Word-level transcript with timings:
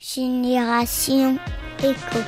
Génération 0.00 1.36
Éco. 1.80 2.20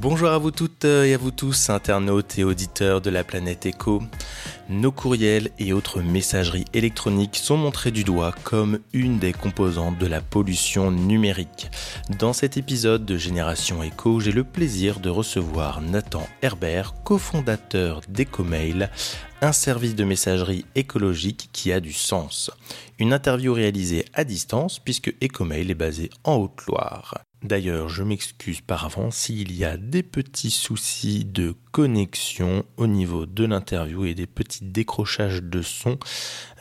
Bonjour 0.00 0.28
à 0.28 0.38
vous 0.38 0.52
toutes 0.52 0.84
et 0.84 1.12
à 1.12 1.18
vous 1.18 1.32
tous, 1.32 1.68
internautes 1.68 2.38
et 2.38 2.44
auditeurs 2.44 3.00
de 3.00 3.10
la 3.10 3.24
planète 3.24 3.66
Éco. 3.66 4.00
Nos 4.68 4.92
courriels 4.92 5.50
et 5.58 5.72
autres 5.72 6.00
messageries 6.00 6.66
électroniques 6.72 7.34
sont 7.34 7.56
montrés 7.56 7.90
du 7.90 8.04
doigt 8.04 8.32
comme 8.44 8.78
une 8.92 9.18
des 9.18 9.32
composantes 9.32 9.98
de 9.98 10.06
la 10.06 10.20
pollution 10.20 10.92
numérique. 10.92 11.68
Dans 12.20 12.32
cet 12.32 12.56
épisode 12.56 13.04
de 13.04 13.16
Génération 13.16 13.82
Éco, 13.82 14.20
j'ai 14.20 14.30
le 14.30 14.44
plaisir 14.44 15.00
de 15.00 15.10
recevoir 15.10 15.80
Nathan 15.80 16.28
Herbert, 16.42 16.94
cofondateur 17.02 18.02
d'EcoMail, 18.08 18.88
un 19.42 19.52
service 19.52 19.94
de 19.94 20.04
messagerie 20.04 20.66
écologique 20.74 21.48
qui 21.52 21.72
a 21.72 21.80
du 21.80 21.92
sens. 21.92 22.50
Une 22.98 23.12
interview 23.12 23.52
réalisée 23.52 24.04
à 24.12 24.24
distance 24.24 24.78
puisque 24.78 25.14
Ecomail 25.22 25.70
est 25.70 25.74
basé 25.74 26.10
en 26.24 26.36
Haute-Loire. 26.36 27.14
D'ailleurs, 27.42 27.88
je 27.88 28.02
m'excuse 28.02 28.60
par 28.60 28.84
avance 28.84 29.16
s'il 29.16 29.56
y 29.56 29.64
a 29.64 29.78
des 29.78 30.02
petits 30.02 30.50
soucis 30.50 31.24
de 31.24 31.54
connexion 31.72 32.64
au 32.76 32.86
niveau 32.86 33.24
de 33.24 33.46
l'interview 33.46 34.04
et 34.04 34.14
des 34.14 34.26
petits 34.26 34.64
décrochages 34.64 35.42
de 35.42 35.62
son. 35.62 35.98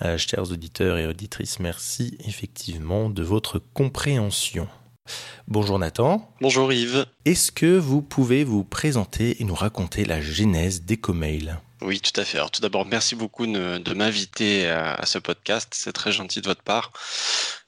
Euh, 0.01 0.17
chers 0.17 0.51
auditeurs 0.51 0.97
et 0.97 1.05
auditrices, 1.05 1.59
merci 1.59 2.17
effectivement 2.25 3.09
de 3.09 3.23
votre 3.23 3.59
compréhension. 3.73 4.69
Bonjour 5.49 5.79
Nathan. 5.79 6.31
Bonjour 6.39 6.71
Yves. 6.71 7.05
Est-ce 7.25 7.51
que 7.51 7.77
vous 7.77 8.01
pouvez 8.01 8.45
vous 8.45 8.63
présenter 8.63 9.41
et 9.41 9.43
nous 9.43 9.55
raconter 9.55 10.05
la 10.05 10.21
genèse 10.21 10.83
d'Ecomail? 10.83 11.57
Oui, 11.81 12.01
tout 12.01 12.19
à 12.19 12.25
fait. 12.25 12.37
Alors 12.37 12.51
tout 12.51 12.61
d'abord, 12.61 12.85
merci 12.85 13.15
beaucoup 13.15 13.47
de, 13.47 13.93
m'inviter 13.93 14.69
à, 14.69 15.05
ce 15.05 15.17
podcast. 15.17 15.69
C'est 15.73 15.93
très 15.93 16.11
gentil 16.11 16.41
de 16.41 16.47
votre 16.47 16.61
part. 16.61 16.91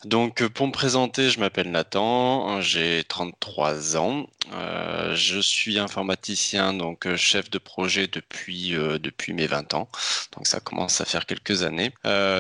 Donc 0.04 0.46
pour 0.48 0.68
me 0.68 0.72
présenter, 0.72 1.30
je 1.30 1.40
m'appelle 1.40 1.72
Nathan, 1.72 2.60
j'ai 2.62 3.04
33 3.08 3.98
ans. 3.98 4.28
Euh, 4.54 5.16
je 5.16 5.40
suis 5.40 5.78
informaticien, 5.78 6.74
donc 6.74 7.06
euh, 7.06 7.16
chef 7.16 7.50
de 7.52 7.60
projet 7.60 8.08
depuis, 8.08 8.76
euh, 8.76 8.98
depuis 8.98 9.34
mes 9.34 9.48
20 9.48 9.76
ans. 9.76 9.88
Donc 10.36 10.48
ça 10.48 10.60
commence 10.60 11.00
à 11.00 11.06
faire 11.06 11.26
quelques 11.26 11.64
années. 11.64 11.92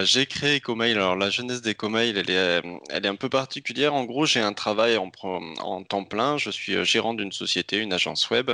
j'ai 0.03 0.25
créé 0.25 0.58
EcoMail. 0.58 0.94
Alors 0.94 1.16
la 1.16 1.30
jeunesse 1.30 1.61
d'EcoMail, 1.61 2.09
elle 2.17 2.30
est, 2.30 2.61
elle 2.89 3.05
est 3.05 3.09
un 3.09 3.16
peu 3.16 3.30
particulière. 3.30 3.94
En 3.94 4.03
gros, 4.05 4.25
j'ai 4.25 4.42
un 4.42 4.53
travail 4.53 4.97
en, 4.97 5.11
en 5.23 5.83
temps 5.83 6.03
plein. 6.03 6.38
Je 6.38 6.49
suis 6.49 6.83
gérant 6.83 7.14
d'une 7.14 7.31
société, 7.31 7.77
une 7.77 7.94
agence 7.94 8.30
web. 8.30 8.52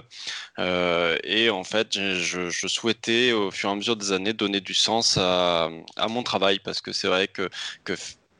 et 0.59 1.49
en 1.49 1.63
fait, 1.63 1.93
je, 1.93 2.49
je 2.49 2.67
au 3.33 3.51
fur 3.51 3.69
et 3.69 3.71
à 3.71 3.75
mesure 3.75 3.95
des 3.95 4.11
années, 4.11 4.33
donner 4.33 4.61
du 4.61 4.73
sens 4.73 5.17
à, 5.17 5.69
mon 6.09 6.23
travail. 6.23 6.59
Parce 6.59 6.81
que 6.81 6.91
c'est 6.91 7.07
vrai 7.07 7.27
que 7.27 7.49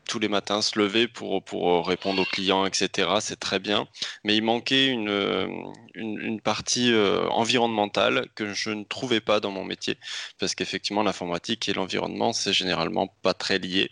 tous 0.08 0.18
les 0.18 0.28
matins 0.28 0.62
se 0.62 0.78
lever 0.78 1.06
pour, 1.06 1.44
pour 1.44 1.86
répondre 1.86 2.22
aux 2.22 2.24
clients, 2.24 2.66
etc. 2.66 3.08
C'est 3.20 3.38
très 3.38 3.60
bien. 3.60 3.86
Mais 4.24 4.36
il 4.36 4.42
manquait 4.42 4.88
une, 4.88 5.72
une, 5.94 6.40
partie 6.40 6.92
euh, 6.92 7.28
environnementale 7.28 8.28
que 8.34 8.54
je 8.54 8.70
ne 8.70 8.84
trouvais 8.84 9.20
pas 9.20 9.38
dans 9.38 9.50
mon 9.50 9.64
métier. 9.64 9.96
Parce 10.38 10.54
qu'effectivement, 10.54 11.02
l'informatique 11.02 11.68
et 11.68 11.74
l'environnement, 11.74 12.32
c'est 12.32 12.52
généralement 12.52 13.08
pas 13.22 13.34
très 13.34 13.58
lié. 13.58 13.90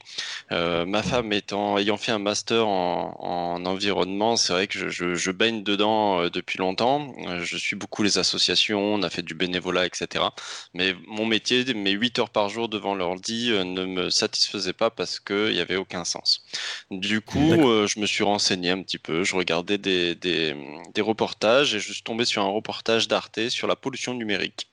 Euh, 0.52 0.86
ma 0.86 1.02
femme 1.02 1.32
étant, 1.32 1.76
ayant 1.78 1.96
fait 1.96 2.12
un 2.12 2.18
master 2.18 2.66
en, 2.66 3.16
en 3.18 3.66
environnement, 3.66 4.36
c'est 4.36 4.52
vrai 4.52 4.66
que 4.66 4.88
je, 4.88 5.14
je, 5.14 5.30
baigne 5.30 5.62
dedans 5.62 6.22
euh, 6.22 6.30
depuis 6.30 6.58
longtemps. 6.58 7.14
Je 7.42 7.56
suis 7.58 7.76
beaucoup 7.76 8.02
les 8.02 8.16
associations, 8.16 8.80
on 8.80 9.02
a 9.02 9.10
fait 9.10 9.22
du 9.22 9.34
bénévolat, 9.34 9.84
etc. 9.84 10.24
Mais 10.72 10.94
mon 11.06 11.26
métier, 11.26 11.64
mes 11.74 11.90
8 11.90 12.18
heures 12.20 12.30
par 12.30 12.48
jour 12.48 12.68
devant 12.70 12.94
l'ordi, 12.94 13.50
ne 13.50 13.84
me 13.84 14.08
satisfaisait 14.08 14.72
pas 14.72 14.88
parce 14.90 15.20
qu'il 15.20 15.52
n'y 15.52 15.60
avait 15.60 15.76
aucun 15.76 16.05
sens. 16.06 16.44
Du 16.90 17.20
coup, 17.20 17.52
euh, 17.52 17.86
je 17.86 18.00
me 18.00 18.06
suis 18.06 18.24
renseigné 18.24 18.70
un 18.70 18.82
petit 18.82 18.98
peu, 18.98 19.24
je 19.24 19.36
regardais 19.36 19.78
des, 19.78 20.14
des, 20.14 20.56
des 20.94 21.00
reportages 21.00 21.74
et 21.74 21.80
je 21.80 21.92
suis 21.92 22.02
tombé 22.02 22.24
sur 22.24 22.42
un 22.42 22.48
reportage 22.48 23.08
d'Arte 23.08 23.48
sur 23.48 23.68
la 23.68 23.76
pollution 23.76 24.14
numérique 24.14 24.68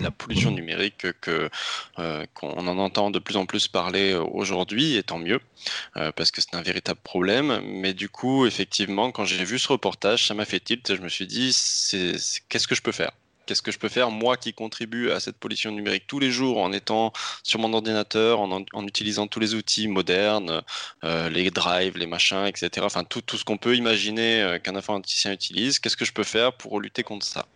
la 0.00 0.10
pollution 0.10 0.50
numérique 0.50 1.06
que 1.20 1.48
euh, 1.98 2.26
qu'on 2.34 2.66
en 2.66 2.78
entend 2.78 3.10
de 3.10 3.20
plus 3.20 3.36
en 3.36 3.46
plus 3.46 3.68
parler 3.68 4.12
euh, 4.12 4.24
aujourd'hui, 4.24 4.96
et 4.96 5.02
tant 5.02 5.18
mieux, 5.18 5.40
parce 6.16 6.32
que 6.32 6.40
c'est 6.40 6.54
un 6.54 6.62
véritable 6.62 6.98
problème. 7.04 7.60
Mais 7.64 7.94
du 7.94 8.08
coup, 8.08 8.46
effectivement, 8.46 9.12
quand 9.12 9.24
j'ai 9.24 9.44
vu 9.44 9.58
ce 9.58 9.68
reportage, 9.68 10.26
ça 10.26 10.34
m'a 10.34 10.44
fait 10.44 10.58
tilt. 10.58 10.96
Je 10.96 11.00
me 11.00 11.08
suis 11.08 11.26
dit, 11.26 11.50
qu'est-ce 12.48 12.66
que 12.66 12.74
je 12.74 12.82
peux 12.82 12.92
faire? 12.92 13.12
Qu'est-ce 13.46 13.62
que 13.62 13.72
je 13.72 13.78
peux 13.78 13.88
faire, 13.88 14.10
moi 14.10 14.36
qui 14.36 14.52
contribue 14.52 15.10
à 15.10 15.20
cette 15.20 15.36
pollution 15.36 15.70
numérique 15.70 16.04
tous 16.06 16.18
les 16.18 16.30
jours 16.30 16.58
en 16.62 16.72
étant 16.72 17.12
sur 17.42 17.58
mon 17.58 17.72
ordinateur, 17.72 18.40
en, 18.40 18.86
utilisant 18.86 19.26
tous 19.26 19.40
les 19.40 19.54
outils 19.54 19.88
modernes, 19.88 20.62
euh, 21.04 21.28
les 21.28 21.50
drives, 21.50 21.98
les 21.98 22.06
machins, 22.06 22.46
etc. 22.46 22.70
Enfin, 22.82 23.04
tout, 23.04 23.22
ce 23.36 23.44
qu'on 23.44 23.58
peut 23.58 23.76
imaginer 23.76 24.42
euh, 24.42 24.58
qu'un 24.58 24.76
informaticien 24.76 25.32
utilise. 25.32 25.78
Qu'est-ce 25.78 25.96
que 25.96 26.04
je 26.04 26.12
peux 26.12 26.24
faire 26.24 26.52
pour 26.54 26.80
lutter 26.80 27.02
contre 27.02 27.26
ça? 27.26 27.46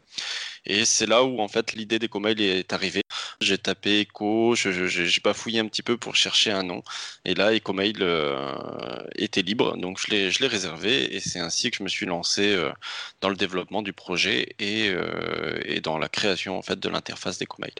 Et 0.68 0.84
c'est 0.84 1.06
là 1.06 1.24
où 1.24 1.40
en 1.40 1.48
fait 1.48 1.72
l'idée 1.72 1.98
d'EcoMail 1.98 2.42
est 2.42 2.72
arrivée. 2.72 3.02
J'ai 3.40 3.56
tapé 3.56 4.02
Eco, 4.02 4.54
j'ai 4.54 5.20
pas 5.20 5.32
fouillé 5.32 5.60
un 5.60 5.66
petit 5.66 5.82
peu 5.82 5.96
pour 5.96 6.14
chercher 6.14 6.50
un 6.50 6.62
nom. 6.62 6.82
Et 7.24 7.34
là, 7.34 7.54
EcoMail 7.54 7.94
euh, 8.00 9.02
était 9.16 9.42
libre, 9.42 9.76
donc 9.76 9.98
je 9.98 10.40
l'ai 10.40 10.46
réservé. 10.46 11.14
Et 11.14 11.20
c'est 11.20 11.38
ainsi 11.38 11.70
que 11.70 11.78
je 11.78 11.82
me 11.82 11.88
suis 11.88 12.06
lancé 12.06 12.54
euh, 12.54 12.70
dans 13.20 13.30
le 13.30 13.36
développement 13.36 13.82
du 13.82 13.92
projet 13.92 14.54
et, 14.58 14.90
euh, 14.90 15.60
et 15.64 15.80
dans 15.80 15.98
la 15.98 16.08
création 16.08 16.58
en 16.58 16.62
fait 16.62 16.78
de 16.78 16.88
l'interface 16.88 17.38
d'EcoMail. 17.38 17.72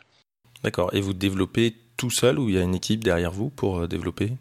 D'accord. 0.63 0.93
Et 0.95 1.01
vous 1.01 1.13
développez 1.13 1.75
tout 1.97 2.11
seul 2.11 2.39
ou 2.39 2.49
il 2.49 2.55
y 2.55 2.59
a 2.59 2.63
une 2.63 2.75
équipe 2.75 3.05
derrière 3.05 3.33
vous 3.33 3.51
pour 3.51 3.87
développer? 3.87 4.33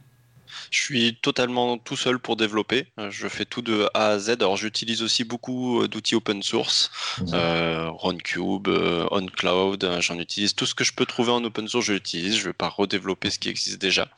Je 0.72 0.80
suis 0.80 1.16
totalement 1.16 1.78
tout 1.78 1.96
seul 1.96 2.20
pour 2.20 2.36
développer. 2.36 2.88
Euh, 3.00 3.10
je 3.12 3.28
fais 3.28 3.46
tout 3.46 3.62
de 3.62 3.90
A 3.94 4.10
à 4.10 4.20
Z. 4.20 4.30
Alors 4.40 4.58
j'utilise 4.58 5.02
aussi 5.02 5.24
beaucoup 5.24 5.82
euh, 5.82 5.88
d'outils 5.88 6.16
open 6.16 6.44
source, 6.44 6.92
mhm. 7.20 7.28
euh, 7.34 7.90
RunCube, 7.90 8.68
OnCloud. 8.68 9.98
J'en 10.00 10.20
utilise 10.20 10.56
tout 10.56 10.66
ce 10.66 10.76
que 10.76 10.84
je 10.84 10.94
peux 10.94 11.06
trouver 11.06 11.32
en 11.32 11.44
open 11.44 11.68
source. 11.68 11.86
Je 11.86 11.94
l'utilise. 11.94 12.36
Je 12.36 12.42
ne 12.42 12.46
vais 12.48 12.54
pas 12.54 12.70
redévelopper 12.70 13.30
ce 13.30 13.40
qui 13.40 13.50
existe 13.50 13.80
déjà. 13.82 14.10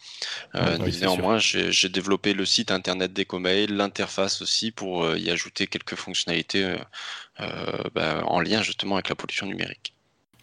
néanmoins, 1.02 1.38
j'ai 1.40 1.90
développé 1.90 2.34
le 2.34 2.46
site 2.46 2.72
internet 2.72 3.14
d'EcoMail, 3.14 3.68
l'interface 3.68 4.42
aussi 4.42 4.72
pour 4.72 5.16
y 5.16 5.30
ajouter 5.30 5.68
quelques 5.68 5.96
fonctionnalités 5.96 6.76
ben, 7.38 8.24
en 8.26 8.40
lien 8.40 8.62
justement 8.62 8.96
avec 8.96 9.10
la 9.10 9.16
pollution 9.16 9.46
numérique. 9.46 9.94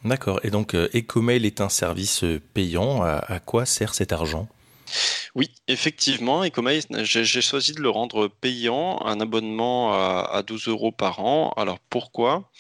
D'accord. 0.04 0.40
Et 0.44 0.50
donc, 0.50 0.74
EcoMail 0.74 1.46
est 1.46 1.60
un 1.60 1.68
service 1.68 2.24
payant. 2.54 3.02
à 3.02 3.40
quoi 3.40 3.66
sert 3.66 3.94
cet 3.94 4.12
argent? 4.12 4.48
Oui, 5.36 5.50
effectivement, 5.68 6.46
Ecomail, 6.46 6.80
j'ai 7.02 7.42
choisi 7.42 7.74
de 7.74 7.82
le 7.82 7.90
rendre 7.90 8.26
payant, 8.26 9.04
un 9.04 9.20
abonnement 9.20 9.92
à, 9.92 10.42
12 10.42 10.68
euros 10.68 10.92
par 10.92 11.20
an. 11.20 11.52
Alors 11.58 11.78
pourquoi? 11.78 12.50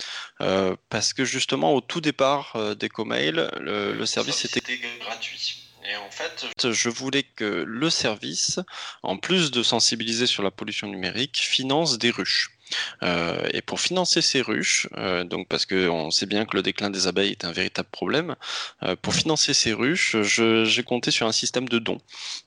Euh, 0.42 0.76
Parce 0.90 1.14
que 1.14 1.24
justement, 1.24 1.72
au 1.72 1.80
tout 1.80 2.02
départ 2.02 2.52
euh, 2.54 2.74
d'Ecomail, 2.74 3.48
le, 3.58 3.94
le 3.94 4.06
service 4.06 4.44
était 4.44 4.60
gratuit. 5.00 5.72
Et 5.90 5.96
en 5.96 6.10
fait, 6.10 6.46
je 6.70 6.88
voulais 6.90 7.22
que 7.22 7.64
le 7.66 7.88
service, 7.88 8.60
en 9.02 9.16
plus 9.16 9.50
de 9.50 9.62
sensibiliser 9.62 10.26
sur 10.26 10.42
la 10.42 10.50
pollution 10.50 10.86
numérique, 10.86 11.38
finance 11.38 11.96
des 11.96 12.10
ruches. 12.10 12.55
Euh, 13.02 13.48
et 13.52 13.62
pour 13.62 13.80
financer 13.80 14.22
ces 14.22 14.40
ruches, 14.40 14.88
euh, 14.96 15.24
donc 15.24 15.48
parce 15.48 15.66
qu'on 15.66 16.10
sait 16.10 16.26
bien 16.26 16.44
que 16.44 16.56
le 16.56 16.62
déclin 16.62 16.90
des 16.90 17.06
abeilles 17.06 17.32
est 17.32 17.44
un 17.44 17.52
véritable 17.52 17.88
problème, 17.90 18.36
euh, 18.82 18.96
pour 18.96 19.14
financer 19.14 19.54
ces 19.54 19.72
ruches, 19.72 20.16
j'ai 20.22 20.82
compté 20.82 21.10
sur 21.10 21.26
un 21.26 21.32
système 21.32 21.68
de 21.68 21.78
dons. 21.78 21.98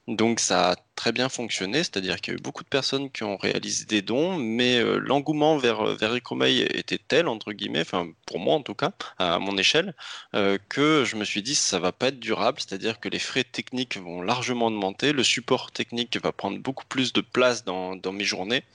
Donc 0.08 0.40
ça 0.40 0.72
a 0.72 0.76
très 1.00 1.14
bien 1.14 1.30
fonctionné, 1.30 1.78
c'est-à-dire 1.78 2.20
qu'il 2.20 2.34
y 2.34 2.36
a 2.36 2.40
eu 2.40 2.42
beaucoup 2.42 2.62
de 2.62 2.68
personnes 2.68 3.10
qui 3.10 3.24
ont 3.24 3.38
réalisé 3.38 3.86
des 3.86 4.02
dons, 4.02 4.36
mais 4.36 4.84
l'engouement 5.00 5.58
vers, 5.58 5.86
vers 5.96 6.14
Ecomail 6.14 6.60
était 6.74 6.98
tel, 6.98 7.30
entre 7.30 7.54
guillemets, 7.54 7.80
enfin 7.80 8.10
pour 8.26 8.38
moi 8.38 8.56
en 8.56 8.62
tout 8.62 8.74
cas, 8.74 8.92
à 9.18 9.40
mon 9.40 9.58
échelle, 9.58 9.94
que 10.34 11.06
je 11.06 11.16
me 11.16 11.24
suis 11.24 11.42
dit 11.42 11.56
ça 11.56 11.80
va 11.80 11.94
pas 11.94 12.10
être 12.10 12.20
durable, 12.20 12.60
c'est-à-dire 12.60 13.00
que 13.00 13.08
les 13.08 13.18
frais 13.18 13.46
techniques 13.46 13.96
vont 13.96 14.22
largement 14.22 14.68
augmenter, 14.68 15.14
le 15.14 15.24
support 15.24 15.72
technique 15.72 16.22
va 16.22 16.34
prendre 16.34 16.60
beaucoup 16.60 16.84
plus 16.84 17.14
de 17.14 17.22
place 17.22 17.64
dans, 17.64 17.96
dans 17.96 18.12
mes 18.12 18.26
journées, 18.26 18.66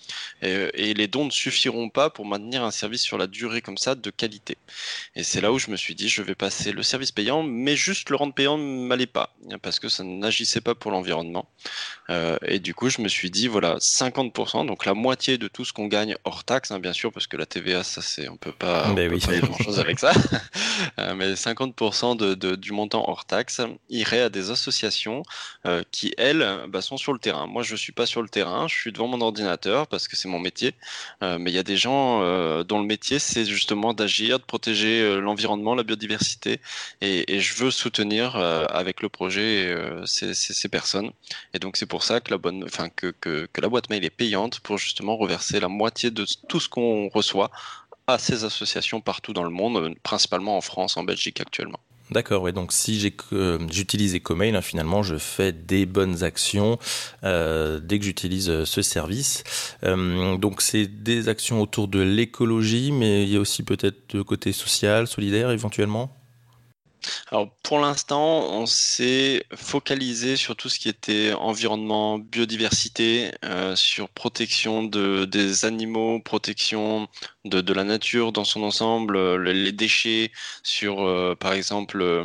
et, 0.40 0.94
les 0.94 1.08
dons 1.08 1.28
suffiront 1.28 1.90
pas 1.90 2.08
pour 2.08 2.24
maintenir 2.24 2.64
un 2.64 2.70
service 2.70 3.02
sur 3.02 3.18
la 3.18 3.26
durée 3.26 3.60
comme 3.60 3.76
ça 3.76 3.94
de 3.96 4.08
qualité. 4.08 4.56
Et 5.14 5.24
c'est 5.24 5.42
là 5.42 5.52
où 5.52 5.58
je 5.58 5.70
me 5.70 5.76
suis 5.76 5.94
dit, 5.94 6.08
je 6.08 6.22
vais 6.22 6.34
passer 6.34 6.72
le 6.72 6.82
service 6.82 7.12
payant, 7.12 7.42
mais 7.42 7.76
juste 7.76 8.08
le 8.08 8.16
rendre 8.16 8.32
payant 8.32 8.56
ne 8.56 8.86
m'allait 8.86 9.06
pas, 9.06 9.34
parce 9.60 9.78
que 9.78 9.90
ça 9.90 10.04
n'agissait 10.04 10.62
pas 10.62 10.74
pour 10.74 10.90
l'environnement. 10.90 11.46
Euh, 12.13 12.13
et 12.46 12.58
du 12.58 12.74
coup, 12.74 12.88
je 12.88 13.00
me 13.00 13.08
suis 13.08 13.30
dit, 13.30 13.48
voilà, 13.48 13.76
50%, 13.78 14.66
donc 14.66 14.84
la 14.84 14.94
moitié 14.94 15.38
de 15.38 15.48
tout 15.48 15.64
ce 15.64 15.72
qu'on 15.72 15.86
gagne 15.86 16.16
hors 16.24 16.44
taxe, 16.44 16.70
hein, 16.70 16.78
bien 16.78 16.92
sûr, 16.92 17.12
parce 17.12 17.26
que 17.26 17.36
la 17.36 17.46
TVA, 17.46 17.82
ça 17.82 18.02
c'est, 18.02 18.28
on 18.28 18.36
peut 18.36 18.52
pas, 18.52 18.88
on 18.88 18.94
ben 18.94 19.10
peut 19.10 19.18
pas 19.18 19.38
grand 19.38 19.58
chose 19.58 19.78
avec 19.78 19.98
ça, 19.98 20.12
euh, 20.98 21.14
mais 21.14 21.34
50% 21.34 22.16
de, 22.16 22.54
du 22.56 22.72
montant 22.72 23.08
hors 23.08 23.24
taxe 23.24 23.60
irait 23.90 24.20
à 24.20 24.28
des 24.28 24.50
associations 24.50 25.22
euh, 25.66 25.82
qui, 25.90 26.14
elles, 26.18 26.46
bah, 26.68 26.82
sont 26.82 26.96
sur 26.96 27.12
le 27.12 27.18
terrain. 27.18 27.46
Moi, 27.46 27.62
je 27.62 27.76
suis 27.76 27.92
pas 27.92 28.06
sur 28.06 28.22
le 28.22 28.28
terrain, 28.28 28.68
je 28.68 28.74
suis 28.74 28.92
devant 28.92 29.08
mon 29.08 29.20
ordinateur 29.20 29.86
parce 29.86 30.08
que 30.08 30.16
c'est 30.16 30.28
mon 30.28 30.38
métier. 30.38 30.74
mais 31.20 31.50
il 31.50 31.54
y 31.54 31.58
a 31.58 31.62
des 31.62 31.76
gens 31.76 32.20
dont 32.64 32.80
le 32.80 32.86
métier, 32.86 33.18
c'est 33.18 33.44
justement 33.44 33.94
d'agir, 33.94 34.38
de 34.38 34.44
protéger 34.44 35.20
l'environnement, 35.20 35.74
la 35.74 35.82
biodiversité. 35.82 36.60
Et, 37.00 37.40
je 37.40 37.54
veux 37.54 37.70
soutenir 37.70 38.36
avec 38.36 39.02
le 39.02 39.08
projet 39.08 39.74
ces, 40.04 40.68
personnes. 40.68 41.10
Et 41.52 41.58
donc, 41.58 41.76
c'est 41.76 41.86
pour 41.86 42.03
ça 42.04 42.20
que 42.20 42.30
la, 42.30 42.38
bonne, 42.38 42.64
enfin, 42.64 42.88
que, 42.88 43.14
que, 43.20 43.48
que 43.52 43.60
la 43.60 43.68
boîte 43.68 43.90
mail 43.90 44.04
est 44.04 44.10
payante 44.10 44.60
pour 44.60 44.78
justement 44.78 45.16
reverser 45.16 45.60
la 45.60 45.68
moitié 45.68 46.10
de 46.10 46.26
tout 46.48 46.60
ce 46.60 46.68
qu'on 46.68 47.08
reçoit 47.08 47.50
à 48.06 48.18
ces 48.18 48.44
associations 48.44 49.00
partout 49.00 49.32
dans 49.32 49.44
le 49.44 49.50
monde, 49.50 49.94
principalement 50.02 50.56
en 50.56 50.60
France, 50.60 50.96
en 50.96 51.04
Belgique 51.04 51.40
actuellement. 51.40 51.80
D'accord, 52.10 52.42
ouais. 52.42 52.52
Donc 52.52 52.72
si 52.72 53.14
euh, 53.32 53.58
j'utilise 53.70 54.14
Ecomail, 54.14 54.54
hein, 54.54 54.60
finalement, 54.60 55.02
je 55.02 55.16
fais 55.16 55.52
des 55.52 55.86
bonnes 55.86 56.22
actions 56.22 56.78
euh, 57.24 57.80
dès 57.80 57.98
que 57.98 58.04
j'utilise 58.04 58.50
euh, 58.50 58.64
ce 58.64 58.82
service. 58.82 59.42
donc 59.82 60.60
c'est 60.60 60.86
des 60.86 61.28
actions 61.28 61.62
autour 61.62 61.88
de 61.88 62.00
l'écologie, 62.00 62.92
mais 62.92 63.22
il 63.22 63.30
y 63.30 63.36
a 63.36 63.40
aussi 63.40 63.62
peut-être 63.62 64.12
le 64.12 64.22
côté 64.22 64.52
social, 64.52 65.06
solidaire, 65.06 65.50
éventuellement? 65.50 66.14
Alors 67.34 67.50
pour 67.64 67.80
l'instant, 67.80 68.48
on 68.52 68.64
s'est 68.64 69.44
focalisé 69.56 70.36
sur 70.36 70.54
tout 70.54 70.68
ce 70.68 70.78
qui 70.78 70.88
était 70.88 71.32
environnement, 71.32 72.20
biodiversité, 72.20 73.32
sur 73.74 74.08
protection 74.08 74.84
de, 74.84 75.24
des 75.24 75.64
animaux, 75.64 76.20
protection 76.20 77.08
de, 77.44 77.60
de, 77.60 77.72
la 77.74 77.82
nature 77.82 78.30
dans 78.30 78.44
son 78.44 78.62
ensemble, 78.62 79.16
euh, 79.16 79.52
les 79.52 79.72
déchets 79.72 80.30
sur, 80.62 81.02
euh, 81.02 81.34
par 81.34 81.52
exemple, 81.54 82.00
euh, 82.02 82.24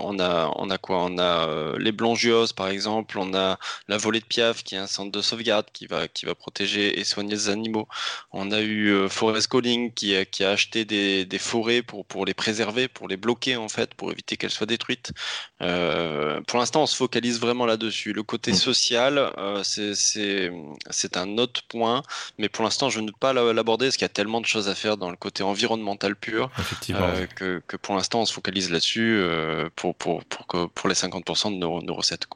on 0.00 0.18
a 0.18 0.52
on 0.56 0.68
a 0.68 0.78
quoi? 0.78 1.04
On 1.04 1.16
a 1.18 1.78
les 1.78 1.92
Blangios, 1.92 2.48
par 2.56 2.68
exemple, 2.68 3.18
on 3.18 3.34
a 3.34 3.58
la 3.88 3.96
volée 3.98 4.20
de 4.20 4.24
Piaf, 4.24 4.64
qui 4.64 4.74
est 4.74 4.78
un 4.78 4.86
centre 4.88 5.12
de 5.12 5.22
sauvegarde 5.22 5.66
qui 5.72 5.86
va 5.86 6.08
qui 6.08 6.26
va 6.26 6.34
protéger 6.34 6.98
et 6.98 7.04
soigner 7.04 7.30
les 7.30 7.48
animaux. 7.48 7.86
On 8.32 8.50
a 8.52 8.60
eu 8.62 9.08
Forest 9.08 9.48
Calling 9.48 9.92
qui 9.94 10.14
qui 10.26 10.44
a 10.44 10.50
acheté 10.50 10.84
des, 10.84 11.24
des, 11.24 11.38
forêts 11.38 11.82
pour 11.82 12.04
pour 12.06 12.26
les 12.26 12.34
préserver, 12.34 12.88
pour 12.88 13.08
les 13.08 13.16
bloquer 13.16 13.56
en 13.56 13.68
fait, 13.68 13.94
pour 13.94 14.10
éviter 14.12 14.23
qu'elles 14.36 14.50
soient 14.50 14.66
détruites. 14.66 15.12
pour 15.58 16.58
l'instant, 16.58 16.82
on 16.82 16.86
se 16.86 16.96
focalise 16.96 17.40
vraiment 17.40 17.66
là-dessus. 17.66 18.12
Le 18.12 18.22
côté 18.22 18.52
mmh. 18.52 18.54
social, 18.54 19.32
c'est 19.62 20.52
c'est 20.90 21.16
un 21.16 21.38
autre 21.38 21.62
point, 21.68 22.02
mais 22.38 22.48
pour 22.48 22.64
l'instant, 22.64 22.90
je 22.90 23.00
ne 23.00 23.06
veux 23.06 23.12
pas 23.18 23.32
l'aborder 23.32 23.86
parce 23.86 23.96
qu'il 23.96 24.04
y 24.04 24.06
a 24.06 24.10
tellement 24.10 24.40
de 24.40 24.46
choses 24.46 24.68
à 24.68 24.74
faire 24.74 24.96
dans 24.96 25.10
le 25.10 25.16
côté 25.16 25.42
environnemental 25.42 26.16
pur 26.16 26.50
euh, 26.90 27.26
que, 27.34 27.62
que, 27.66 27.76
pour 27.76 27.94
l'instant 27.94 28.22
on 28.22 28.26
se 28.26 28.32
focalise 28.32 28.70
là-dessus 28.70 29.16
euh, 29.18 29.68
pour, 29.76 29.94
pour, 29.94 30.24
pour, 30.24 30.46
que, 30.46 30.66
pour 30.66 30.88
les 30.88 30.94
50% 30.94 31.52
de 31.52 31.58
nos, 31.58 31.82
nos 31.82 31.94
recettes. 31.94 32.26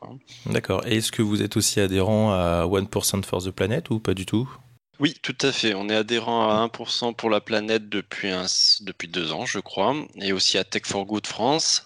D'accord. 0.46 0.86
Et 0.86 0.96
est-ce 0.96 1.12
que 1.12 1.22
vous 1.22 1.42
êtes 1.42 1.56
aussi 1.56 1.80
adhérent 1.80 2.32
à 2.32 2.64
1% 2.66 3.22
for 3.24 3.42
the 3.42 3.50
Planet 3.50 3.90
ou 3.90 3.98
pas 4.00 4.14
du 4.14 4.26
tout? 4.26 4.48
Oui, 5.00 5.14
tout 5.22 5.36
à 5.42 5.52
fait. 5.52 5.74
On 5.74 5.88
est 5.88 5.94
adhérent 5.94 6.48
à 6.50 6.66
1% 6.66 7.14
pour 7.14 7.30
la 7.30 7.40
planète 7.40 7.88
depuis, 7.88 8.30
un, 8.30 8.46
depuis 8.80 9.06
deux 9.06 9.30
ans, 9.30 9.46
je 9.46 9.60
crois, 9.60 9.94
et 10.16 10.32
aussi 10.32 10.58
à 10.58 10.64
Tech 10.64 10.82
for 10.86 11.06
Good 11.06 11.28
France. 11.28 11.84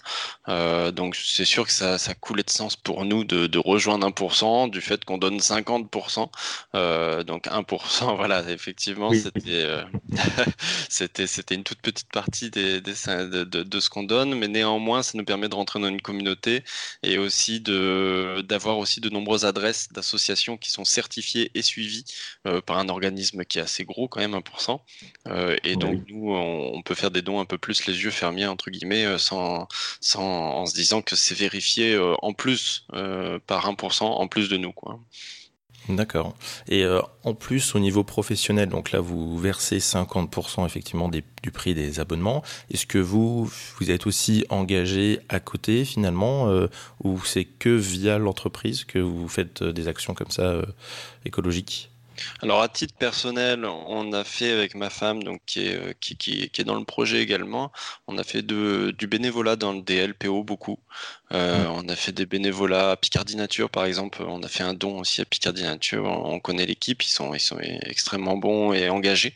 Euh, 0.49 0.93
donc 0.93 1.15
c'est 1.15 1.45
sûr 1.45 1.67
que 1.67 1.73
ça, 1.73 1.99
ça 1.99 2.15
coulait 2.15 2.43
de 2.43 2.51
sens 2.51 2.75
pour 2.75 3.05
nous 3.05 3.25
de, 3.25 3.47
de 3.47 3.59
rejoindre 3.59 4.09
1% 4.09 4.71
du 4.71 4.81
fait 4.81 5.05
qu'on 5.05 5.19
donne 5.19 5.39
50%. 5.39 6.31
Euh, 6.75 7.23
donc 7.23 7.49
1%, 7.49 8.17
voilà, 8.17 8.43
effectivement, 8.51 9.11
euh, 9.13 9.85
c'était, 10.89 11.27
c'était, 11.27 11.55
une 11.55 11.65
toute 11.65 11.83
petite 11.83 12.11
partie 12.11 12.49
des, 12.51 12.81
des 12.81 12.93
de, 12.93 13.45
de, 13.45 13.63
de, 13.63 13.81
ce 13.81 13.91
qu'on 13.91 14.05
donne, 14.05 14.35
mais 14.37 14.49
néanmoins, 14.49 15.03
ça 15.03 15.19
nous 15.19 15.25
permet 15.25 15.51
de 15.51 15.55
rentrer 15.55 15.81
dans 15.81 15.89
une 15.89 16.01
communauté 16.01 16.65
et 17.03 17.19
aussi 17.19 17.61
de, 17.61 18.43
d'avoir 18.49 18.79
aussi 18.79 19.03
de 19.03 19.11
nombreuses 19.11 19.45
adresses 19.45 19.93
d'associations 19.93 20.57
qui 20.57 20.71
sont 20.71 20.87
certifiées 20.87 21.51
et 21.55 21.61
suivies 21.61 22.07
euh, 22.47 22.63
par 22.63 22.79
un 22.79 22.89
organisme 22.89 23.02
organisme 23.03 23.45
qui 23.45 23.59
est 23.59 23.63
assez 23.63 23.85
gros 23.85 24.09
quand 24.09 24.21
même 24.21 24.35
1%. 24.35 24.81
Euh, 25.29 25.57
et 25.65 25.77
donc 25.77 26.03
nous, 26.09 26.33
on, 26.35 26.83
peut 26.83 26.95
faire 26.95 27.11
des 27.11 27.23
dons 27.23 27.41
un 27.41 27.45
peu 27.45 27.59
plus 27.59 27.87
les 27.87 28.03
yeux 28.03 28.11
fermés 28.11 28.47
entre 28.47 28.71
guillemets, 28.71 29.05
euh, 29.05 29.19
sans, 29.19 29.67
sans 30.01 30.23
en 30.23 30.67
se 30.67 30.75
disant 30.75 31.03
que 31.03 31.17
c'est 31.17 31.35
vérifié 31.35 31.95
euh, 31.95 32.15
en 32.23 32.33
plus 32.33 32.87
par 33.47 33.71
1% 33.71 34.05
en 34.05 34.29
plus 34.29 34.49
de 34.49 34.57
nous 34.57 34.73
quoi. 34.73 35.01
D'accord. 35.89 36.37
Et 36.69 36.85
en 37.25 37.35
plus, 37.35 37.75
au 37.75 37.81
niveau 37.81 38.05
professionnel, 38.05 38.69
donc 38.69 38.93
là, 38.93 39.01
vous 39.01 39.37
versez 39.37 39.79
50% 39.79 40.65
effectivement 40.65 41.09
du 41.09 41.51
prix 41.53 41.75
des 41.75 41.99
abonnements. 41.99 42.45
Est-ce 42.71 42.87
que 42.87 42.99
vous, 42.99 43.47
vous 43.47 43.91
êtes 43.91 44.07
aussi 44.07 44.45
engagé 44.49 45.19
à 45.29 45.41
côté 45.41 45.85
finalement, 45.85 46.49
ou 47.03 47.21
c'est 47.25 47.45
que 47.45 47.71
via 47.71 48.19
l'entreprise 48.19 48.85
que 48.85 49.01
vous 49.01 49.27
faites 49.27 49.65
des 49.65 49.89
actions 49.89 50.15
comme 50.15 50.31
ça 50.31 50.63
écologiques? 51.25 51.92
Alors 52.41 52.63
à 52.63 52.69
titre 52.69 52.95
personnel, 52.97 53.65
on 53.65 54.13
a 54.13 54.25
fait 54.25 54.51
avec 54.53 54.75
ma 54.75 54.91
femme, 54.91 55.23
donc 55.23 55.41
qui 55.47 55.67
est, 55.67 55.77
euh, 55.77 55.93
qui, 56.01 56.17
qui, 56.17 56.51
qui 56.51 56.61
est 56.61 56.65
dans 56.65 56.79
le 56.79 56.85
projet 56.85 57.21
également, 57.23 57.73
on 58.07 58.19
a 58.19 58.25
fait 58.25 58.43
de, 58.43 58.95
du 58.97 59.07
bénévolat 59.07 59.57
dans 59.57 59.73
le 59.73 59.83
DLPO 59.83 60.45
beaucoup. 60.45 60.79
Euh, 61.33 61.65
mm. 61.65 61.71
On 61.71 61.89
a 61.89 61.97
fait 61.97 62.13
des 62.13 62.27
bénévolats 62.27 62.93
à 62.93 62.97
Picardie 62.97 63.37
Nature 63.37 63.71
par 63.71 63.85
exemple, 63.85 64.23
on 64.27 64.43
a 64.43 64.49
fait 64.49 64.63
un 64.63 64.75
don 64.75 65.01
aussi 65.01 65.21
à 65.21 65.25
Picardie 65.25 65.63
Nature. 65.63 66.05
On, 66.05 66.41
connaît 66.41 66.67
l'équipe, 66.67 67.03
ils 67.03 67.09
sont, 67.09 67.35
ils 67.35 67.41
sont 67.41 67.59
extrêmement 67.61 68.37
bons 68.37 68.73
et 68.73 68.89
engagés. 68.89 69.35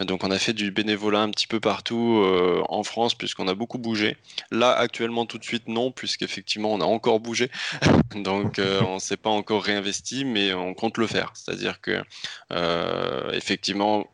Donc 0.00 0.24
on 0.24 0.30
a 0.30 0.38
fait 0.38 0.52
du 0.52 0.70
bénévolat 0.70 1.20
un 1.20 1.30
petit 1.30 1.46
peu 1.46 1.60
partout 1.60 2.22
euh, 2.24 2.62
en 2.68 2.82
France 2.82 3.14
puisqu'on 3.14 3.48
a 3.48 3.54
beaucoup 3.54 3.78
bougé. 3.78 4.16
Là 4.50 4.72
actuellement 4.72 5.26
tout 5.26 5.38
de 5.38 5.44
suite 5.44 5.68
non 5.68 5.90
puisqu'effectivement 5.90 6.72
on 6.72 6.80
a 6.80 6.84
encore 6.84 7.20
bougé. 7.20 7.50
donc 8.14 8.58
on 8.86 8.94
ne 8.94 9.00
s'est 9.00 9.16
pas 9.16 9.30
encore 9.30 9.62
réinvesti 9.62 10.24
mais 10.24 10.52
on 10.54 10.74
compte 10.74 10.98
le 10.98 11.06
faire. 11.06 11.32
C'est-à-dire 11.34 11.80
que 11.80 12.02
euh, 12.52 13.32
effectivement, 13.32 14.06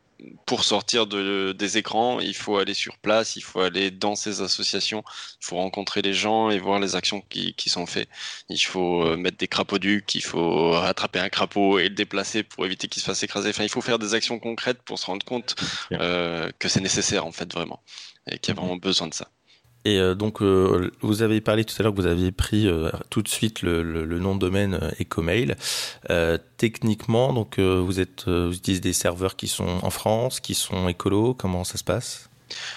pour 0.47 0.65
sortir 0.65 1.07
de, 1.07 1.53
des 1.53 1.79
écrans, 1.79 2.21
il 2.21 2.35
faut 2.35 2.59
aller 2.59 2.75
sur 2.75 2.99
place, 2.99 3.37
il 3.37 3.43
faut 3.43 3.61
aller 3.61 3.91
dans 3.91 4.15
ces 4.15 4.41
associations, 4.43 5.03
il 5.41 5.47
faut 5.47 5.57
rencontrer 5.57 6.03
les 6.03 6.15
gens 6.15 6.51
et 6.51 6.59
voir 6.59 6.79
les 6.81 6.97
actions 6.97 7.23
qui, 7.29 7.55
qui 7.55 7.71
sont 7.71 7.87
faites. 7.87 8.09
Il 8.49 8.59
faut 8.59 9.07
euh, 9.07 9.17
mettre 9.17 9.39
des 9.39 9.49
crapauducs, 9.49 10.15
il 10.15 10.23
faut 10.23 10.71
rattraper 10.73 11.19
un 11.19 11.29
crapaud 11.29 11.79
et 11.79 11.85
le 11.89 11.95
déplacer 11.95 12.43
pour 12.43 12.67
éviter 12.67 12.89
qu'il 12.89 13.01
se 13.01 13.07
fasse 13.07 13.23
écraser. 13.23 13.51
Enfin, 13.51 13.65
il 13.65 13.71
faut 13.71 13.81
faire 13.81 13.99
des 13.99 14.15
actions 14.15 14.39
concrètes 14.39 14.83
pour 14.83 14.99
se 14.99 15.07
rendre 15.07 15.25
compte 15.25 15.57
euh, 15.93 16.51
que 16.59 16.69
c'est 16.69 16.81
nécessaire 16.81 17.27
en 17.27 17.33
fait 17.33 17.53
vraiment 17.53 17.83
et 18.31 18.39
qu'il 18.39 18.55
y 18.55 18.57
a 18.57 18.61
mhm. 18.61 18.67
vraiment 18.67 18.81
besoin 18.81 19.09
de 19.09 19.15
ça. 19.15 19.29
Et 19.85 19.99
euh, 19.99 20.15
donc, 20.15 20.43
euh, 20.43 20.91
vous 21.01 21.23
avez 21.23 21.41
parlé 21.41 21.65
tout 21.65 21.75
à 21.79 21.83
l'heure 21.83 21.93
que 21.93 22.01
vous 22.01 22.07
aviez 22.07 22.31
pris 22.31 22.69
euh, 22.69 22.91
tout 23.11 23.23
de 23.23 23.29
suite 23.29 23.63
le, 23.63 23.83
le, 23.83 24.19
nom 24.19 24.35
de 24.35 24.41
domaine 24.41 24.93
Ecomail. 25.01 25.57
techniquement, 26.57 27.33
donc, 27.33 27.59
vous 27.59 28.01
êtes, 28.01 28.29
vous 28.29 28.55
utilisez 28.55 28.81
des 28.81 28.93
serveurs 28.93 29.37
qui 29.37 29.49
sont 29.49 29.81
en 29.83 29.91
France, 29.91 30.41
qui 30.41 30.55
sont 30.55 30.89
écolos. 30.89 31.35
Comment 31.35 31.65
ça 31.65 31.79
se 31.79 31.85
passe? 31.85 32.32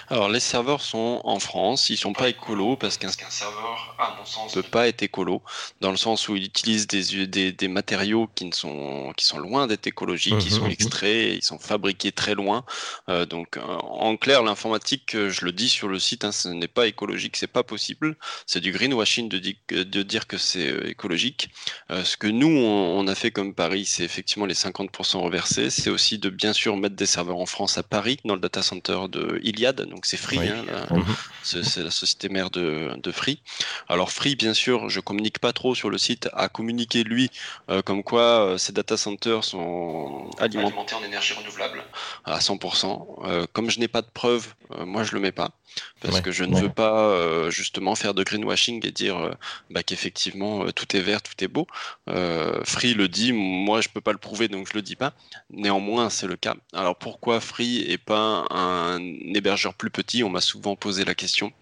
Alors 0.08 0.28
les 0.28 0.40
serveurs 0.40 0.80
sont 0.80 1.20
en 1.24 1.38
France, 1.38 1.90
ils 1.90 1.96
sont 1.96 2.12
pas 2.12 2.28
écolos 2.28 2.76
parce 2.76 2.96
qu'un 2.96 3.10
serveur, 3.10 3.96
à 3.98 4.16
mon 4.18 4.24
sens, 4.24 4.52
peut 4.52 4.62
pas 4.62 4.88
être 4.88 5.02
écolo 5.02 5.42
dans 5.80 5.90
le 5.90 5.96
sens 5.96 6.28
où 6.28 6.36
il 6.36 6.44
utilise 6.44 6.86
des, 6.86 7.26
des, 7.26 7.52
des 7.52 7.68
matériaux 7.68 8.28
qui 8.34 8.44
ne 8.44 8.52
sont 8.52 9.12
qui 9.16 9.24
sont 9.24 9.38
loin 9.38 9.66
d'être 9.66 9.86
écologiques, 9.86 10.38
qui 10.38 10.50
sont 10.50 10.64
mhm. 10.64 10.70
extraits, 10.70 11.36
ils 11.36 11.42
sont 11.42 11.58
fabriqués 11.58 12.12
très 12.12 12.34
loin. 12.34 12.64
Euh, 13.08 13.26
donc 13.26 13.56
euh, 13.56 13.60
en 13.60 14.16
clair, 14.16 14.42
l'informatique, 14.42 15.14
euh, 15.14 15.30
je 15.30 15.44
le 15.44 15.52
dis 15.52 15.68
sur 15.68 15.88
le 15.88 15.98
site, 15.98 16.24
hein, 16.24 16.32
ce 16.32 16.48
n'est 16.48 16.68
pas 16.68 16.86
écologique, 16.86 17.36
c'est 17.36 17.46
pas 17.46 17.62
possible. 17.62 18.16
C'est 18.46 18.60
du 18.60 18.72
greenwashing 18.72 19.28
de, 19.28 19.82
de 19.82 20.02
dire 20.02 20.26
que 20.26 20.38
c'est 20.38 20.68
écologique. 20.86 21.50
ce 21.90 22.16
que 22.16 22.26
nous 22.26 22.48
on, 22.48 23.06
a 23.08 23.14
fait 23.14 23.30
comme 23.30 23.54
Paris, 23.54 23.84
c'est 23.84 24.04
effectivement 24.04 24.46
les 24.46 24.54
50% 24.54 25.18
reversés. 25.18 25.70
C'est 25.70 25.90
aussi 25.90 26.18
de 26.18 26.30
bien 26.30 26.52
sûr 26.52 26.76
mettre 26.76 26.96
des 26.96 27.06
serveurs 27.06 27.38
en 27.38 27.46
France 27.46 27.78
à 27.78 27.82
Paris, 27.82 28.18
dans 28.24 28.34
le 28.34 28.40
data 28.40 28.62
center 28.62 29.00
de 29.08 29.40
Iliad 29.66 29.82
donc 29.82 30.06
c'est 30.06 30.16
Free, 30.16 30.38
hein, 30.38 30.64
mhm. 30.90 31.04
c'est 31.42 31.82
la 31.82 31.90
société 31.90 32.28
mère 32.28 32.50
de, 32.50 33.10
Free. 33.12 33.40
Alors 33.88 34.10
Free, 34.12 34.36
bien 34.36 34.54
sûr, 34.54 34.88
je 34.88 35.00
communique 35.00 35.38
pas 35.38 35.52
trop 35.52 35.74
sur 35.74 35.90
le 35.90 35.98
site, 35.98 36.28
a 36.32 36.48
communiqué 36.48 37.04
lui 37.04 37.30
euh, 37.70 37.82
comme 37.82 38.02
quoi 38.02 38.22
euh, 38.22 38.58
ces 38.58 38.72
data 38.72 38.96
centers 38.96 39.44
sont 39.44 40.30
alimentés 40.38 40.94
en 40.94 41.04
énergie 41.04 41.34
renouvelable 41.34 41.82
à 42.24 42.38
100%. 42.38 43.24
Euh, 43.24 43.46
comme 43.52 43.70
je 43.70 43.80
n'ai 43.80 43.88
pas 43.88 44.02
de 44.02 44.10
preuves, 44.12 44.54
moi 44.84 45.04
je 45.04 45.14
le 45.14 45.20
mets 45.20 45.32
pas 45.32 45.50
parce 46.00 46.20
que 46.20 46.32
je 46.32 46.44
ne 46.44 46.58
veux 46.58 46.70
pas 46.70 47.50
justement 47.50 47.94
faire 47.94 48.14
de 48.14 48.22
greenwashing 48.22 48.84
et 48.86 48.92
dire 48.92 49.36
bah, 49.70 49.82
qu'effectivement 49.82 50.70
tout 50.72 50.96
est 50.96 51.00
vert, 51.00 51.22
tout 51.22 51.44
est 51.44 51.48
beau. 51.48 51.66
Free 52.64 52.94
le 52.94 53.08
dit, 53.08 53.32
moi 53.32 53.80
je 53.80 53.88
peux 53.88 54.00
pas 54.00 54.12
le 54.12 54.18
prouver 54.18 54.48
donc 54.48 54.68
je 54.68 54.74
le 54.74 54.82
dis 54.82 54.96
pas. 54.96 55.12
Néanmoins, 55.50 56.10
c'est 56.10 56.26
le 56.26 56.36
cas. 56.36 56.54
Alors 56.72 56.96
pourquoi 56.96 57.40
Free 57.40 57.82
et 57.90 57.98
pas 57.98 58.46
un 58.50 58.98
hébergeur 59.34 59.55
plus 59.74 59.90
petit, 59.90 60.22
on 60.24 60.30
m'a 60.30 60.40
souvent 60.40 60.76
posé 60.76 61.04
la 61.04 61.14
question. 61.14 61.52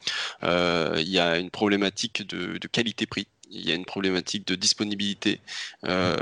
Euh, 0.42 0.96
il 0.98 1.08
y 1.08 1.18
a 1.18 1.38
une 1.38 1.50
problématique 1.50 2.26
de, 2.26 2.58
qualité-prix 2.68 3.26
il 3.50 3.68
y 3.68 3.70
a 3.70 3.74
une 3.76 3.84
problématique 3.84 4.48
de 4.48 4.56
disponibilité. 4.56 5.40
Euh, 5.84 6.16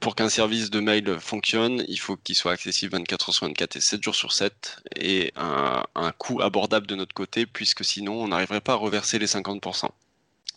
pour 0.00 0.16
qu'un 0.16 0.28
service 0.28 0.68
de 0.68 0.80
mail 0.80 1.16
fonctionne, 1.20 1.84
il 1.86 1.98
faut 1.98 2.16
qu'il 2.16 2.34
soit 2.34 2.50
accessible 2.50 2.92
24 2.96 3.28
heures 3.28 3.34
sur 3.34 3.46
24 3.46 3.76
et 3.76 3.80
7 3.80 4.02
jours 4.02 4.16
sur 4.16 4.32
7 4.32 4.82
et 4.96 5.32
un, 5.36 6.12
coût 6.18 6.42
abordable 6.42 6.88
de 6.88 6.96
notre 6.96 7.14
côté, 7.14 7.46
puisque 7.46 7.84
sinon 7.84 8.14
on 8.14 8.28
n'arriverait 8.28 8.60
pas 8.60 8.72
à 8.72 8.76
reverser 8.76 9.20
les 9.20 9.26
50%. 9.26 9.90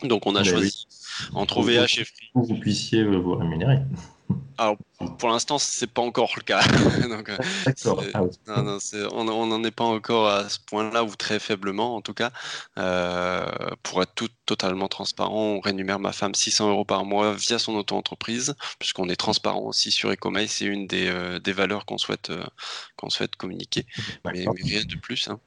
Donc 0.04 0.26
on 0.26 0.36
a 0.36 0.44
choisi 0.44 0.88
entre 1.34 1.62
VH 1.62 2.00
et 2.00 2.06
Free. 2.06 2.32
Vous 2.34 2.56
puissiez 2.56 3.04
vous 3.04 3.36
rémunérer. 3.36 3.78
Alors, 4.58 4.78
pour 5.20 5.30
l'instant, 5.30 5.58
c'est 5.58 5.92
pas 5.92 6.02
encore 6.02 6.34
le 6.38 6.42
cas. 6.42 6.62
Donc, 7.10 7.30
euh, 7.30 7.38
ah 8.48 8.62
non, 8.62 8.80
on 9.14 9.46
n'en 9.48 9.64
est 9.64 9.72
pas 9.72 9.84
encore 9.84 10.28
à 10.28 10.50
ce 10.50 10.60
point-là, 10.60 11.04
ou 11.04 11.16
très 11.16 11.40
faiblement 11.40 11.96
en 11.96 12.02
tout 12.02 12.14
cas. 12.14 12.32
Euh, 12.78 13.46
pour 13.84 14.02
être 14.02 14.14
tout 14.16 14.30
totalement 14.46 14.88
transparent, 14.88 15.56
on 15.56 15.60
rémunère 15.60 16.00
ma 16.00 16.14
femme 16.14 16.36
600 16.36 16.70
euros 16.70 16.86
par 16.86 17.04
mois 17.04 17.34
via 17.34 17.60
son 17.60 17.76
auto-entreprise, 17.76 18.56
puisqu'on 18.80 19.10
est 19.10 19.16
transparent 19.16 19.64
aussi 19.64 19.92
sur 19.92 20.12
Ecomail. 20.12 20.48
C'est 20.48 20.66
une 20.66 20.88
des, 20.88 21.08
euh, 21.08 21.40
des 21.40 21.54
valeurs 21.54 21.86
qu'on 21.86 21.98
souhaite, 21.98 22.32
qu'on 22.96 23.10
souhaite 23.10 23.36
communiquer, 23.36 23.86
mais, 24.26 24.46
rien 24.64 24.84
de 24.84 24.96
plus. 24.96 25.30
Hein. 25.30 25.40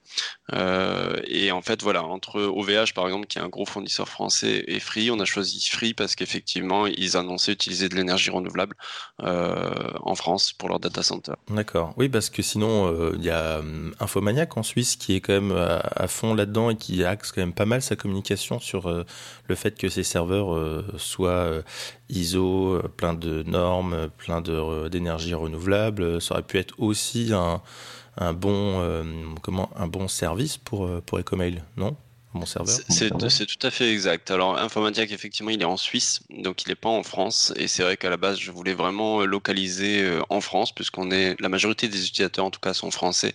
et 1.27 1.53
en 1.53 1.63
fait, 1.63 1.83
voilà, 1.83 2.05
entre 2.05 2.41
OVH 2.41 2.93
par 2.95 3.07
exemple, 3.07 3.27
qui 3.27 3.39
est 3.39 3.43
un 3.43 3.49
gros 3.49 3.67
fournisseur 3.67 4.09
français, 4.09 4.65
et 4.67 4.81
Free, 4.81 5.11
on 5.11 5.21
a 5.21 5.25
choisi 5.25 5.67
Free 5.69 5.95
parce 5.95 6.15
qu'effectivement, 6.15 6.87
ils 6.87 7.17
annonçaient 7.17 7.53
utiliser 7.53 7.89
de 7.89 7.95
l'énergie 7.95 8.31
renouvelable. 8.31 8.77
Euh, 9.25 9.91
en 10.03 10.15
France 10.15 10.53
pour 10.53 10.69
leur 10.69 10.79
data 10.79 11.03
center. 11.03 11.33
D'accord. 11.51 11.93
Oui, 11.97 12.09
parce 12.09 12.31
que 12.31 12.41
sinon, 12.41 12.87
euh, 12.87 13.17
il 13.17 13.25
y 13.25 13.31
a 13.31 13.59
hum, 13.59 13.93
Infomaniac 13.99 14.57
en 14.57 14.63
Suisse 14.63 14.95
qui 14.95 15.17
est 15.17 15.21
quand 15.21 15.33
même 15.33 15.51
à, 15.53 16.07
fond 16.07 16.35
là-dedans 16.35 16.71
et 16.71 16.77
qui 16.77 17.03
axe 17.05 17.33
quand 17.33 17.41
même 17.41 17.53
pas 17.53 17.67
mal 17.67 17.83
sa 17.83 17.97
communication 17.97 18.61
sur 18.61 18.87
euh, 18.87 19.05
le 19.49 19.55
fait 19.57 19.77
que 19.77 19.89
ces 19.89 20.05
serveurs 20.05 20.85
soient 20.99 21.51
ISO, 22.11 22.81
plein 22.97 23.15
de 23.15 23.43
normes, 23.43 24.09
plein 24.19 24.41
d'énergie 24.41 25.35
renouvelable. 25.35 26.23
Ça 26.23 26.35
aurait 26.35 26.43
pu 26.45 26.59
être 26.59 26.75
aussi 26.79 27.33
un, 27.33 27.61
un 28.19 28.33
bon, 28.33 29.05
comment, 29.43 29.71
un 29.75 29.89
bon 29.89 30.07
service 30.07 30.59
pour, 30.59 30.89
pour 31.03 31.19
Ecomail, 31.19 31.65
non? 31.77 31.97
Mon 32.35 32.47
serveur. 32.47 32.79
C'est 32.89 33.47
tout 33.47 33.67
à 33.67 33.71
fait 33.71 33.91
exact. 33.91 34.31
Alors 34.31 34.59
Informatiac, 34.59 35.11
effectivement, 35.13 35.51
il 35.51 35.63
est 35.63 35.67
en 35.67 35.77
Suisse, 35.77 36.21
donc 36.31 36.63
il 36.63 36.69
n'est 36.69 36.75
pas 36.75 36.89
en 36.89 37.03
France. 37.03 37.53
Et 37.57 37.69
c'est 37.69 37.83
vrai 37.83 37.97
qu'à 37.97 38.11
la 38.11 38.17
base, 38.17 38.39
je 38.39 38.51
voulais 38.51 38.75
vraiment 38.75 39.23
euh, 39.23 39.25
localiser 39.25 40.03
euh, 40.03 40.21
en 40.29 40.41
France, 40.41 40.73
puisqu'on 40.73 41.11
est 41.11 41.41
la 41.41 41.49
majorité 41.49 41.89
des 41.89 42.07
utilisateurs, 42.07 42.45
en 42.45 42.51
tout 42.51 42.61
cas, 42.61 42.75
sont 42.75 42.91
français. 42.91 43.35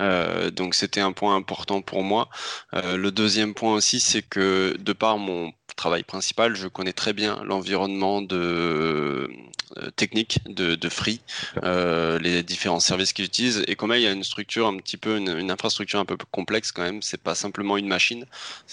Euh, 0.00 0.50
donc 0.50 0.74
c'était 0.74 1.00
un 1.00 1.12
point 1.12 1.36
important 1.36 1.80
pour 1.80 2.02
moi. 2.02 2.28
le 2.72 3.10
deuxième 3.10 3.54
point 3.54 3.74
aussi, 3.74 4.00
c'est 4.00 4.22
que 4.22 4.76
de 4.78 4.92
par 4.92 5.18
mon 5.18 5.52
travail 5.76 6.02
principal, 6.02 6.56
je 6.56 6.68
connais 6.68 6.92
très 6.92 7.12
bien 7.12 7.42
l'environnement 7.44 8.22
de 8.22 9.30
euh, 9.78 9.90
technique 9.90 10.38
de, 10.46 10.88
Free, 10.88 11.20
euh, 11.64 12.18
les 12.18 12.42
différents 12.42 12.80
services 12.80 13.12
qu'ils 13.12 13.26
utilisent. 13.26 13.64
Et 13.66 13.76
comme 13.76 13.92
il 13.92 14.00
y 14.00 14.06
a 14.06 14.12
une 14.12 14.24
structure 14.24 14.66
un 14.66 14.76
petit 14.78 14.96
peu, 14.96 15.16
une, 15.18 15.36
une 15.36 15.50
infrastructure 15.50 16.00
un 16.00 16.04
peu 16.04 16.16
complexe 16.30 16.72
quand 16.72 16.82
même. 16.82 17.02
C'est 17.02 17.20
pas 17.20 17.34
simplement 17.34 17.76
une 17.76 17.88
machine. 17.88 18.15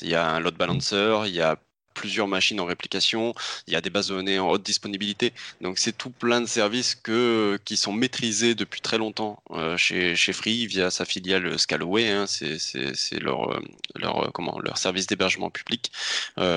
Il 0.01 0.09
y 0.09 0.15
a 0.15 0.27
un 0.29 0.39
load 0.39 0.55
balancer, 0.55 1.23
il 1.25 1.33
y 1.33 1.41
a 1.41 1.57
plusieurs 1.93 2.27
machines 2.27 2.59
en 2.59 2.65
réplication, 2.65 3.33
il 3.67 3.73
y 3.73 3.75
a 3.75 3.81
des 3.81 3.89
bases 3.89 4.07
de 4.07 4.15
données 4.15 4.39
en 4.39 4.49
haute 4.49 4.63
disponibilité. 4.63 5.33
Donc 5.61 5.79
c'est 5.79 5.97
tout 5.97 6.09
plein 6.09 6.41
de 6.41 6.45
services 6.45 6.95
que, 6.95 7.59
qui 7.65 7.77
sont 7.77 7.93
maîtrisés 7.93 8.55
depuis 8.55 8.81
très 8.81 8.97
longtemps 8.97 9.41
euh, 9.51 9.77
chez, 9.77 10.15
chez 10.15 10.33
Free 10.33 10.67
via 10.67 10.89
sa 10.89 11.05
filiale 11.05 11.57
Scalaway. 11.57 12.09
Hein, 12.09 12.25
c'est 12.27 13.19
leur, 13.19 13.51
euh, 13.51 13.59
leur, 13.95 14.25
euh, 14.25 14.29
comment, 14.33 14.59
leur 14.59 14.77
service 14.77 15.07
d'hébergement 15.07 15.49
public. 15.49 15.91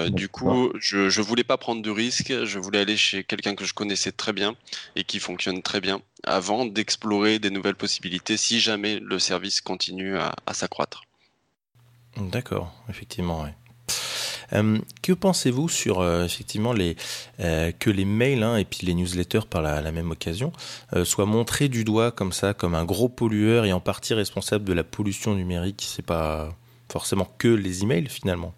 du 0.08 0.28
coup, 0.28 0.72
je 0.78 0.98
ne 1.04 1.24
voulais 1.24 1.44
pas 1.44 1.56
prendre 1.56 1.82
de 1.82 1.90
risques, 1.90 2.32
je 2.44 2.58
voulais 2.58 2.80
aller 2.80 2.96
chez 2.96 3.24
quelqu'un 3.24 3.54
que 3.54 3.64
je 3.64 3.74
connaissais 3.74 4.12
très 4.12 4.32
bien 4.32 4.56
et 4.94 5.04
qui 5.04 5.18
fonctionne 5.20 5.62
très 5.62 5.80
bien 5.80 6.00
avant 6.24 6.64
d'explorer 6.64 7.38
des 7.38 7.50
nouvelles 7.50 7.76
possibilités 7.76 8.36
si 8.36 8.60
jamais 8.60 8.98
le 9.00 9.18
service 9.18 9.60
continue 9.60 10.16
à, 10.16 10.34
à 10.46 10.54
s'accroître. 10.54 11.05
D'accord, 12.16 12.72
effectivement, 12.88 13.42
oui. 13.42 13.50
Euh, 14.52 14.78
que 15.02 15.12
pensez-vous 15.12 15.68
sur 15.68 16.00
euh, 16.00 16.24
effectivement 16.24 16.72
les, 16.72 16.96
euh, 17.40 17.72
que 17.78 17.90
les 17.90 18.04
mails 18.04 18.42
hein, 18.42 18.56
et 18.56 18.64
puis 18.64 18.86
les 18.86 18.94
newsletters 18.94 19.46
par 19.48 19.62
la, 19.62 19.90
même 19.92 20.10
occasion 20.10 20.52
soient 21.04 21.26
montrés 21.26 21.68
du 21.68 21.84
doigt 21.84 22.12
comme 22.12 22.32
ça, 22.32 22.54
comme 22.54 22.74
un 22.74 22.84
gros 22.84 23.08
pollueur 23.08 23.64
et 23.64 23.72
en 23.72 23.80
partie 23.80 24.14
responsable 24.14 24.64
de 24.64 24.72
la 24.72 24.84
pollution 24.84 25.34
numérique? 25.34 25.84
C'est 25.86 26.04
pas 26.04 26.54
forcément 26.90 27.28
que 27.38 27.48
les 27.48 27.82
emails 27.82 28.08
finalement. 28.08 28.54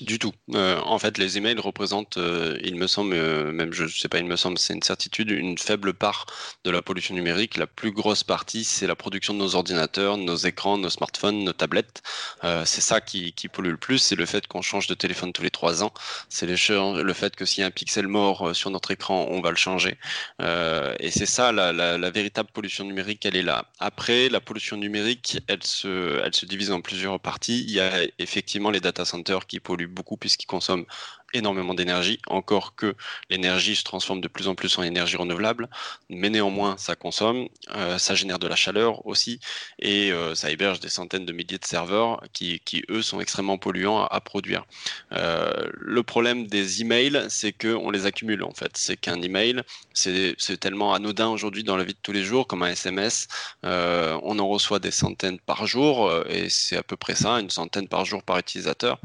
Du 0.00 0.20
tout. 0.20 0.32
Euh, 0.54 0.78
en 0.84 0.96
fait, 1.00 1.18
les 1.18 1.38
emails 1.38 1.58
représentent, 1.58 2.18
euh, 2.18 2.56
il 2.62 2.76
me 2.76 2.86
semble, 2.86 3.14
euh, 3.14 3.50
même 3.50 3.72
je 3.72 3.82
ne 3.82 3.88
sais 3.88 4.08
pas, 4.08 4.18
il 4.18 4.26
me 4.26 4.36
semble, 4.36 4.56
c'est 4.56 4.72
une 4.72 4.82
certitude, 4.82 5.30
une 5.32 5.58
faible 5.58 5.92
part 5.92 6.26
de 6.62 6.70
la 6.70 6.82
pollution 6.82 7.16
numérique. 7.16 7.56
La 7.56 7.66
plus 7.66 7.90
grosse 7.90 8.22
partie, 8.22 8.62
c'est 8.62 8.86
la 8.86 8.94
production 8.94 9.34
de 9.34 9.40
nos 9.40 9.56
ordinateurs, 9.56 10.16
nos 10.16 10.36
écrans, 10.36 10.78
nos 10.78 10.88
smartphones, 10.88 11.42
nos 11.42 11.52
tablettes. 11.52 12.02
c'est 12.64 12.80
ça 12.80 13.00
qui, 13.00 13.32
pollue 13.52 13.70
le 13.70 13.76
plus. 13.76 13.98
C'est 13.98 14.14
le 14.14 14.24
fait 14.24 14.46
qu'on 14.46 14.62
change 14.62 14.86
de 14.86 14.94
téléphone 14.94 15.32
tous 15.32 15.42
les 15.42 15.50
trois 15.50 15.82
ans. 15.82 15.92
C'est 16.28 16.46
le 16.46 17.12
fait 17.12 17.34
que 17.34 17.44
s'il 17.44 17.62
y 17.62 17.64
a 17.64 17.66
un 17.66 17.72
pixel 17.72 18.06
mort 18.06 18.54
sur 18.54 18.70
notre 18.70 18.92
écran, 18.92 19.26
on 19.30 19.40
va 19.40 19.50
le 19.50 19.56
changer. 19.56 19.98
et 20.40 21.10
c'est 21.10 21.26
ça, 21.26 21.50
la, 21.50 22.10
véritable 22.10 22.50
pollution 22.52 22.84
numérique, 22.84 23.26
elle 23.26 23.36
est 23.36 23.42
là. 23.42 23.66
Après, 23.80 24.28
la 24.28 24.40
pollution 24.40 24.76
numérique, 24.76 25.40
elle 25.48 25.64
se, 25.64 26.20
elle 26.24 26.34
se 26.34 26.46
divise 26.46 26.70
en 26.70 26.80
plusieurs 26.80 27.18
parties. 27.18 27.64
Il 27.64 27.72
y 27.72 27.80
a 27.80 28.02
effectivement 28.18 28.70
les 28.70 28.80
data 28.80 29.04
centers 29.04 29.46
qui 29.46 29.58
polluent 29.58 29.87
beaucoup 29.88 30.16
puisqu'ils 30.16 30.46
consomment 30.46 30.86
énormément 31.34 31.74
d'énergie, 31.74 32.20
encore 32.26 32.74
que 32.74 32.94
l'énergie 33.28 33.76
se 33.76 33.84
transforme 33.84 34.20
de 34.20 34.28
plus 34.28 34.48
en 34.48 34.54
plus 34.54 34.78
en 34.78 34.82
énergie 34.82 35.16
renouvelable, 35.16 35.68
mais 36.08 36.30
néanmoins 36.30 36.76
ça 36.78 36.96
consomme, 36.96 37.48
euh, 37.74 37.98
ça 37.98 38.14
génère 38.14 38.38
de 38.38 38.46
la 38.46 38.56
chaleur 38.56 39.06
aussi, 39.06 39.40
et 39.78 40.10
euh, 40.10 40.34
ça 40.34 40.50
héberge 40.50 40.80
des 40.80 40.88
centaines 40.88 41.26
de 41.26 41.32
milliers 41.32 41.58
de 41.58 41.64
serveurs 41.64 42.22
qui, 42.32 42.60
qui 42.64 42.82
eux, 42.90 43.02
sont 43.02 43.20
extrêmement 43.20 43.58
polluants 43.58 44.04
à, 44.04 44.20
produire. 44.20 44.64
Euh, 45.12 45.68
le 45.72 46.02
problème 46.02 46.46
des 46.46 46.80
emails, 46.80 47.26
c'est 47.28 47.52
qu'on 47.52 47.90
les 47.90 48.06
accumule 48.06 48.42
en 48.42 48.52
fait. 48.52 48.72
C'est 48.74 48.96
qu'un 48.96 49.20
email, 49.22 49.62
c'est 49.92 50.36
tellement 50.58 50.94
anodin 50.94 51.28
aujourd'hui 51.28 51.64
dans 51.64 51.76
la 51.76 51.84
vie 51.84 51.92
de 51.92 51.98
tous 52.02 52.12
les 52.12 52.22
jours, 52.22 52.46
comme 52.46 52.62
un 52.62 52.70
SMS, 52.70 53.28
on 53.62 54.38
en 54.38 54.48
reçoit 54.48 54.78
des 54.78 54.90
centaines 54.90 55.38
par 55.38 55.66
jour, 55.66 56.10
et 56.28 56.48
c'est 56.48 56.76
à 56.76 56.82
peu 56.82 56.96
près 56.96 57.14
ça, 57.14 57.32
une 57.40 57.50
centaine 57.50 57.88
par 57.88 58.04
jour 58.04 58.22
par 58.22 58.38
utilisateur, 58.38 59.00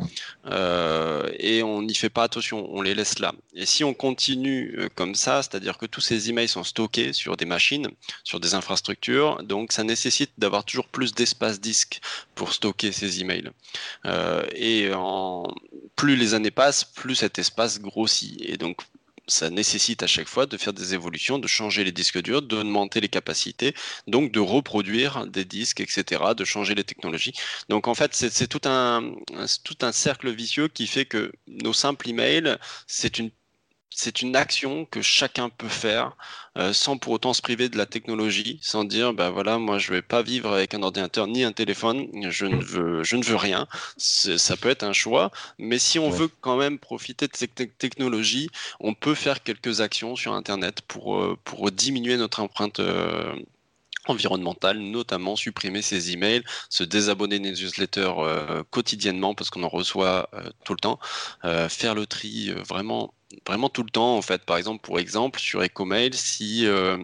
et 1.40 1.64
on 1.64 1.82
y 1.88 1.96
fait 1.96 2.13
pas 2.14 2.24
attention, 2.24 2.68
on 2.72 2.82
les 2.82 2.96
laisse 2.96 3.20
là. 3.20 3.34
Et 3.54 3.66
si 3.66 3.84
on 3.84 3.94
continue 3.94 4.76
euh, 4.78 4.90
comme 4.94 5.16
ça, 5.16 5.42
c'est-à-dire 5.42 5.78
que 5.78 5.86
tous 5.86 6.02
ces 6.02 6.30
emails 6.30 6.48
sont 6.48 6.64
stockés 6.64 7.14
sur 7.14 7.38
des 7.38 7.46
machines, 7.46 7.90
sur 8.24 8.40
des 8.40 8.54
infrastructures, 8.54 9.44
donc 9.44 9.72
ça 9.72 9.84
nécessite 9.84 10.32
d'avoir 10.38 10.64
toujours 10.64 10.88
plus 10.88 11.14
d'espace 11.14 11.60
disque 11.60 12.00
pour 12.36 12.54
stocker 12.54 12.92
ces 12.92 13.22
emails. 13.22 13.50
Euh, 14.06 14.46
et 14.56 14.92
plus 15.96 16.16
les 16.16 16.34
années 16.34 16.52
passent, 16.52 16.84
plus 16.84 17.16
cet 17.16 17.40
espace 17.40 17.80
grossit. 17.80 18.42
Et 18.42 18.58
donc 18.58 18.82
ça 19.28 19.50
nécessite 19.50 20.04
à 20.04 20.08
chaque 20.08 20.28
fois 20.28 20.46
de 20.46 20.58
faire 20.58 20.74
des 20.74 20.94
évolutions, 20.94 21.40
de 21.40 21.48
changer 21.48 21.84
les 21.84 21.92
disques 21.92 22.22
durs, 22.22 22.42
d'augmenter 22.42 23.02
les 23.02 23.10
capacités, 23.10 23.74
donc 24.08 24.32
de 24.32 24.40
reproduire 24.40 25.28
des 25.28 25.46
disques, 25.46 25.80
etc., 25.82 26.22
de 26.36 26.46
changer 26.46 26.76
les 26.76 26.84
technologies. 26.84 27.34
Donc 27.70 27.88
en 27.88 27.96
fait, 27.96 28.14
c'est 28.14 28.48
tout 28.48 28.68
un, 28.68 29.14
tout 29.64 29.78
un 29.82 29.92
cercle 29.92 30.32
vicieux 30.32 30.68
qui 30.68 30.88
fait 30.88 31.06
que 31.06 31.32
nos 31.48 31.74
simples 31.74 32.10
emails, 32.10 32.58
c'est 32.88 33.20
une 33.20 33.32
c'est 33.96 34.22
une 34.22 34.36
action 34.36 34.86
que 34.86 35.02
chacun 35.02 35.50
peut 35.50 35.68
faire 35.68 36.16
euh, 36.58 36.74
sans 36.74 36.98
pour 36.98 37.14
autant 37.14 37.34
se 37.34 37.42
priver 37.42 37.70
de 37.70 37.78
la 37.78 37.86
technologie, 37.86 38.60
sans 38.62 38.84
dire 38.84 39.14
ben 39.14 39.30
voilà 39.30 39.58
moi 39.58 39.78
je 39.80 39.92
vais 39.92 40.02
pas 40.02 40.22
vivre 40.22 40.52
avec 40.52 40.74
un 40.74 40.84
ordinateur 40.84 41.28
ni 41.28 41.44
un 41.44 41.52
téléphone, 41.52 42.08
je 42.30 42.46
ne 42.46 42.64
veux 42.64 43.04
je 43.04 43.16
ne 43.16 43.24
veux 43.24 43.36
rien. 43.36 43.68
Ça 43.98 44.58
peut 44.58 44.70
être 44.70 44.84
un 44.84 44.94
choix, 44.94 45.32
mais 45.58 45.80
si 45.80 46.00
on 46.00 46.10
veut 46.10 46.30
quand 46.42 46.58
même 46.58 46.80
profiter 46.80 47.28
de 47.28 47.36
cette 47.36 47.78
technologie, 47.78 48.50
on 48.80 48.94
peut 48.94 49.16
faire 49.16 49.44
quelques 49.44 49.82
actions 49.82 50.16
sur 50.16 50.34
Internet 50.34 50.82
pour 50.82 51.18
euh, 51.18 51.38
pour 51.44 51.72
diminuer 51.72 52.18
notre 52.18 52.42
empreinte 52.42 52.80
euh, 52.80 53.34
environnementale, 54.06 54.80
notamment 54.80 55.36
supprimer 55.36 55.82
ses 55.82 56.12
emails, 56.12 56.44
se 56.70 56.84
désabonner 56.84 57.40
des 57.40 57.52
newsletters 57.52 58.14
quotidiennement 58.70 59.34
parce 59.34 59.50
qu'on 59.50 59.64
en 59.64 59.70
reçoit 59.70 60.30
tout 60.66 60.74
le 60.74 60.80
temps, 60.80 61.00
faire 61.70 61.96
le 61.96 62.06
tri 62.06 62.52
vraiment 62.68 63.14
vraiment 63.48 63.70
tout 63.70 63.84
le 63.84 63.90
temps 63.90 64.18
en 64.18 64.22
fait. 64.22 64.44
Par 64.46 64.58
exemple, 64.58 64.82
pour 64.82 65.00
exemple, 65.00 65.40
sur 65.40 65.62
EcoMail, 65.62 66.14
si 66.14 66.66
euh, 66.66 66.98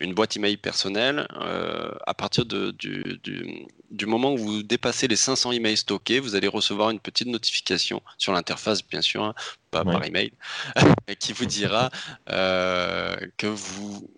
une 0.00 0.14
boîte 0.14 0.36
email 0.36 0.56
personnelle, 0.56 1.26
euh, 1.40 1.92
à 2.06 2.14
partir 2.14 2.44
du, 2.44 4.06
moment 4.06 4.32
où 4.32 4.38
vous 4.38 4.62
dépassez 4.62 5.08
les 5.08 5.16
500 5.16 5.52
emails 5.52 5.76
stockés, 5.76 6.20
vous 6.20 6.34
allez 6.34 6.48
recevoir 6.48 6.90
une 6.90 7.00
petite 7.00 7.28
notification 7.28 8.02
sur 8.18 8.32
l'interface, 8.32 8.86
bien 8.86 9.00
sûr, 9.00 9.22
hein, 9.22 9.34
pas 9.72 9.84
par 9.84 10.04
email, 10.04 10.30
qui 11.18 11.32
vous 11.32 11.46
dira 11.46 11.90
euh, 12.30 13.16
que 13.36 13.46
vous 13.46 14.08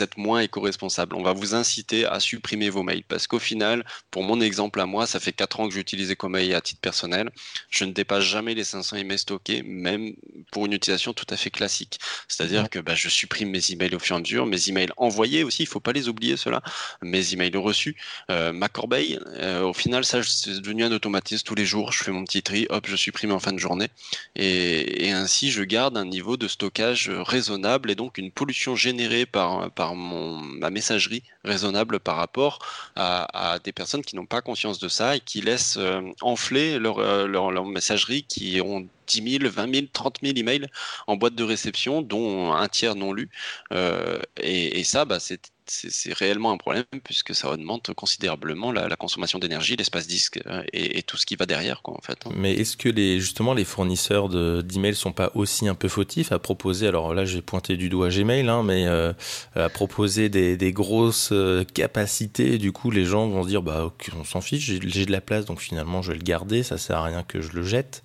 êtes 0.00 0.16
moins 0.16 0.40
éco-responsable. 0.40 1.14
On 1.16 1.22
va 1.22 1.32
vous 1.32 1.54
inciter 1.54 2.06
à 2.06 2.18
supprimer 2.20 2.70
vos 2.70 2.82
mails 2.82 3.04
parce 3.04 3.26
qu'au 3.26 3.38
final, 3.38 3.84
pour 4.10 4.22
mon 4.22 4.40
exemple 4.40 4.80
à 4.80 4.86
moi, 4.86 5.06
ça 5.06 5.20
fait 5.20 5.32
4 5.32 5.60
ans 5.60 5.68
que 5.68 5.74
j'utilise 5.74 6.10
EcoMail 6.10 6.54
à 6.54 6.60
titre 6.60 6.80
personnel. 6.80 7.30
Je 7.70 7.84
ne 7.84 7.92
dépasse 7.92 8.24
jamais 8.24 8.54
les 8.54 8.64
500 8.64 8.96
emails 8.96 9.18
stockés, 9.18 9.62
même 9.62 10.14
pour 10.50 10.66
une 10.66 10.72
utilisation 10.72 11.12
tout 11.12 11.26
à 11.30 11.36
fait 11.36 11.50
classique. 11.50 11.98
C'est-à-dire 12.28 12.68
que 12.68 12.78
bah, 12.78 12.94
je 12.94 13.08
supprime 13.08 13.50
mes 13.50 13.70
emails 13.70 13.94
au 13.94 13.98
fur 13.98 14.16
et 14.16 14.18
à 14.18 14.20
mesure, 14.20 14.46
mes 14.46 14.68
emails 14.68 14.90
envoyés 14.96 15.44
aussi, 15.44 15.62
il 15.62 15.66
ne 15.66 15.70
faut 15.70 15.80
pas 15.80 15.92
les 15.92 16.08
oublier 16.08 16.36
cela, 16.36 16.62
mes 17.02 17.32
emails 17.32 17.56
reçus, 17.56 17.96
euh, 18.30 18.52
ma 18.52 18.68
corbeille 18.68 18.96
emails. 18.96 19.62
au 19.62 19.72
final, 19.72 20.04
ça, 20.04 20.22
c'est 20.22 20.60
devenu 20.60 20.84
un 20.84 20.92
automatisme 20.92 21.44
tous 21.44 21.54
les 21.54 21.66
jours. 21.66 21.92
Je 21.92 22.02
fais 22.02 22.12
mon 22.12 22.24
petit 22.24 22.42
tri, 22.42 22.66
hop, 22.70 22.86
je 22.88 22.96
supprime 22.96 23.32
en 23.32 23.38
fin 23.40 23.52
de 23.52 23.58
journée. 23.58 23.88
Et, 24.34 24.85
ainsi, 25.12 25.50
je 25.50 25.62
garde 25.62 25.96
un 25.96 26.04
niveau 26.04 26.36
de 26.36 26.48
stockage 26.48 27.10
raisonnable 27.10 27.90
et 27.90 27.94
donc 27.94 28.18
une 28.18 28.30
pollution 28.30 28.76
générée 28.76 29.26
par, 29.26 29.70
par 29.72 29.94
mon, 29.94 30.38
ma 30.38 30.70
messagerie 30.70 31.22
raisonnable 31.44 32.00
par 32.00 32.16
rapport 32.16 32.58
à, 32.94 33.58
des 33.64 33.72
personnes 33.72 34.02
qui 34.02 34.16
n'ont 34.16 34.26
pas 34.26 34.42
conscience 34.42 34.78
de 34.78 34.88
ça 34.88 35.16
et 35.16 35.20
qui 35.20 35.40
laissent 35.40 35.78
enfler 36.20 36.78
leur, 36.78 37.26
leur, 37.26 37.50
leur 37.50 37.64
messagerie, 37.64 38.24
qui 38.24 38.60
ont 38.60 38.88
10 39.06 39.38
000, 39.40 39.50
20 39.50 39.74
000, 39.74 39.86
30 39.92 40.18
000 40.22 40.34
emails 40.36 40.66
en 41.06 41.16
boîte 41.16 41.34
de 41.34 41.44
réception, 41.44 42.02
dont 42.02 42.52
un 42.52 42.68
tiers 42.68 42.94
non 42.94 43.12
lu. 43.12 43.30
Euh, 43.72 44.20
et, 44.38 44.80
et, 44.80 44.84
ça, 44.84 45.04
bah, 45.04 45.20
c'est 45.20 45.50
c'est 45.68 46.12
réellement 46.12 46.52
un 46.52 46.56
problème 46.56 46.84
puisque 47.04 47.34
ça 47.34 47.50
augmente 47.50 47.92
considérablement 47.94 48.72
la, 48.72 48.94
consommation 48.96 49.38
d'énergie, 49.38 49.76
l'espace 49.76 50.06
disque 50.06 50.40
euh, 50.46 50.62
et, 50.72 51.02
tout 51.02 51.16
ce 51.16 51.26
qui 51.26 51.36
va 51.36 51.46
derrière, 51.46 51.82
quoi, 51.82 51.94
en 51.96 52.00
fait. 52.00 52.18
Hein. 52.24 52.30
Mais 52.34 52.54
est-ce 52.54 52.76
que 52.76 52.88
les, 52.88 53.20
justement 53.20 53.52
les 53.52 53.64
fournisseurs 53.64 54.28
d'emails 54.28 54.94
sont 54.94 55.12
pas 55.12 55.30
aussi 55.34 55.68
un 55.68 55.74
peu 55.74 55.88
fautifs 55.88 56.32
à 56.32 56.38
proposer, 56.38 56.88
alors 56.88 57.14
là 57.14 57.24
j'ai 57.24 57.42
pointé 57.42 57.76
du 57.76 57.88
doigt 57.88 58.08
Gmail, 58.08 58.48
hein, 58.48 58.62
mais 58.62 58.86
euh, 58.86 59.12
à 59.54 59.68
proposer 59.68 60.28
des, 60.28 60.72
grosses 60.72 61.30
euh, 61.32 61.64
capacités, 61.64 62.58
du 62.58 62.72
coup 62.72 62.90
les 62.90 63.04
gens 63.04 63.28
vont 63.28 63.42
se 63.42 63.48
dire 63.48 63.62
bah 63.62 63.92
on 64.18 64.24
s'en 64.24 64.40
fiche, 64.40 64.64
j'ai 64.64 65.06
de 65.06 65.12
la 65.12 65.20
place 65.20 65.44
donc 65.44 65.60
finalement 65.60 66.02
je 66.02 66.12
vais 66.12 66.18
le 66.18 66.24
garder, 66.24 66.62
ça 66.62 66.78
sert 66.78 66.98
à 66.98 67.04
rien 67.04 67.22
que 67.22 67.40
je 67.40 67.52
le 67.52 67.62
jette. 67.62 68.02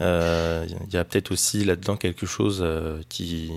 Il 0.00 0.92
y 0.92 0.96
a 0.96 1.04
peut-être 1.04 1.32
aussi 1.32 1.64
là-dedans 1.64 1.96
quelque 1.96 2.26
chose 2.26 2.64
qui, 3.08 3.50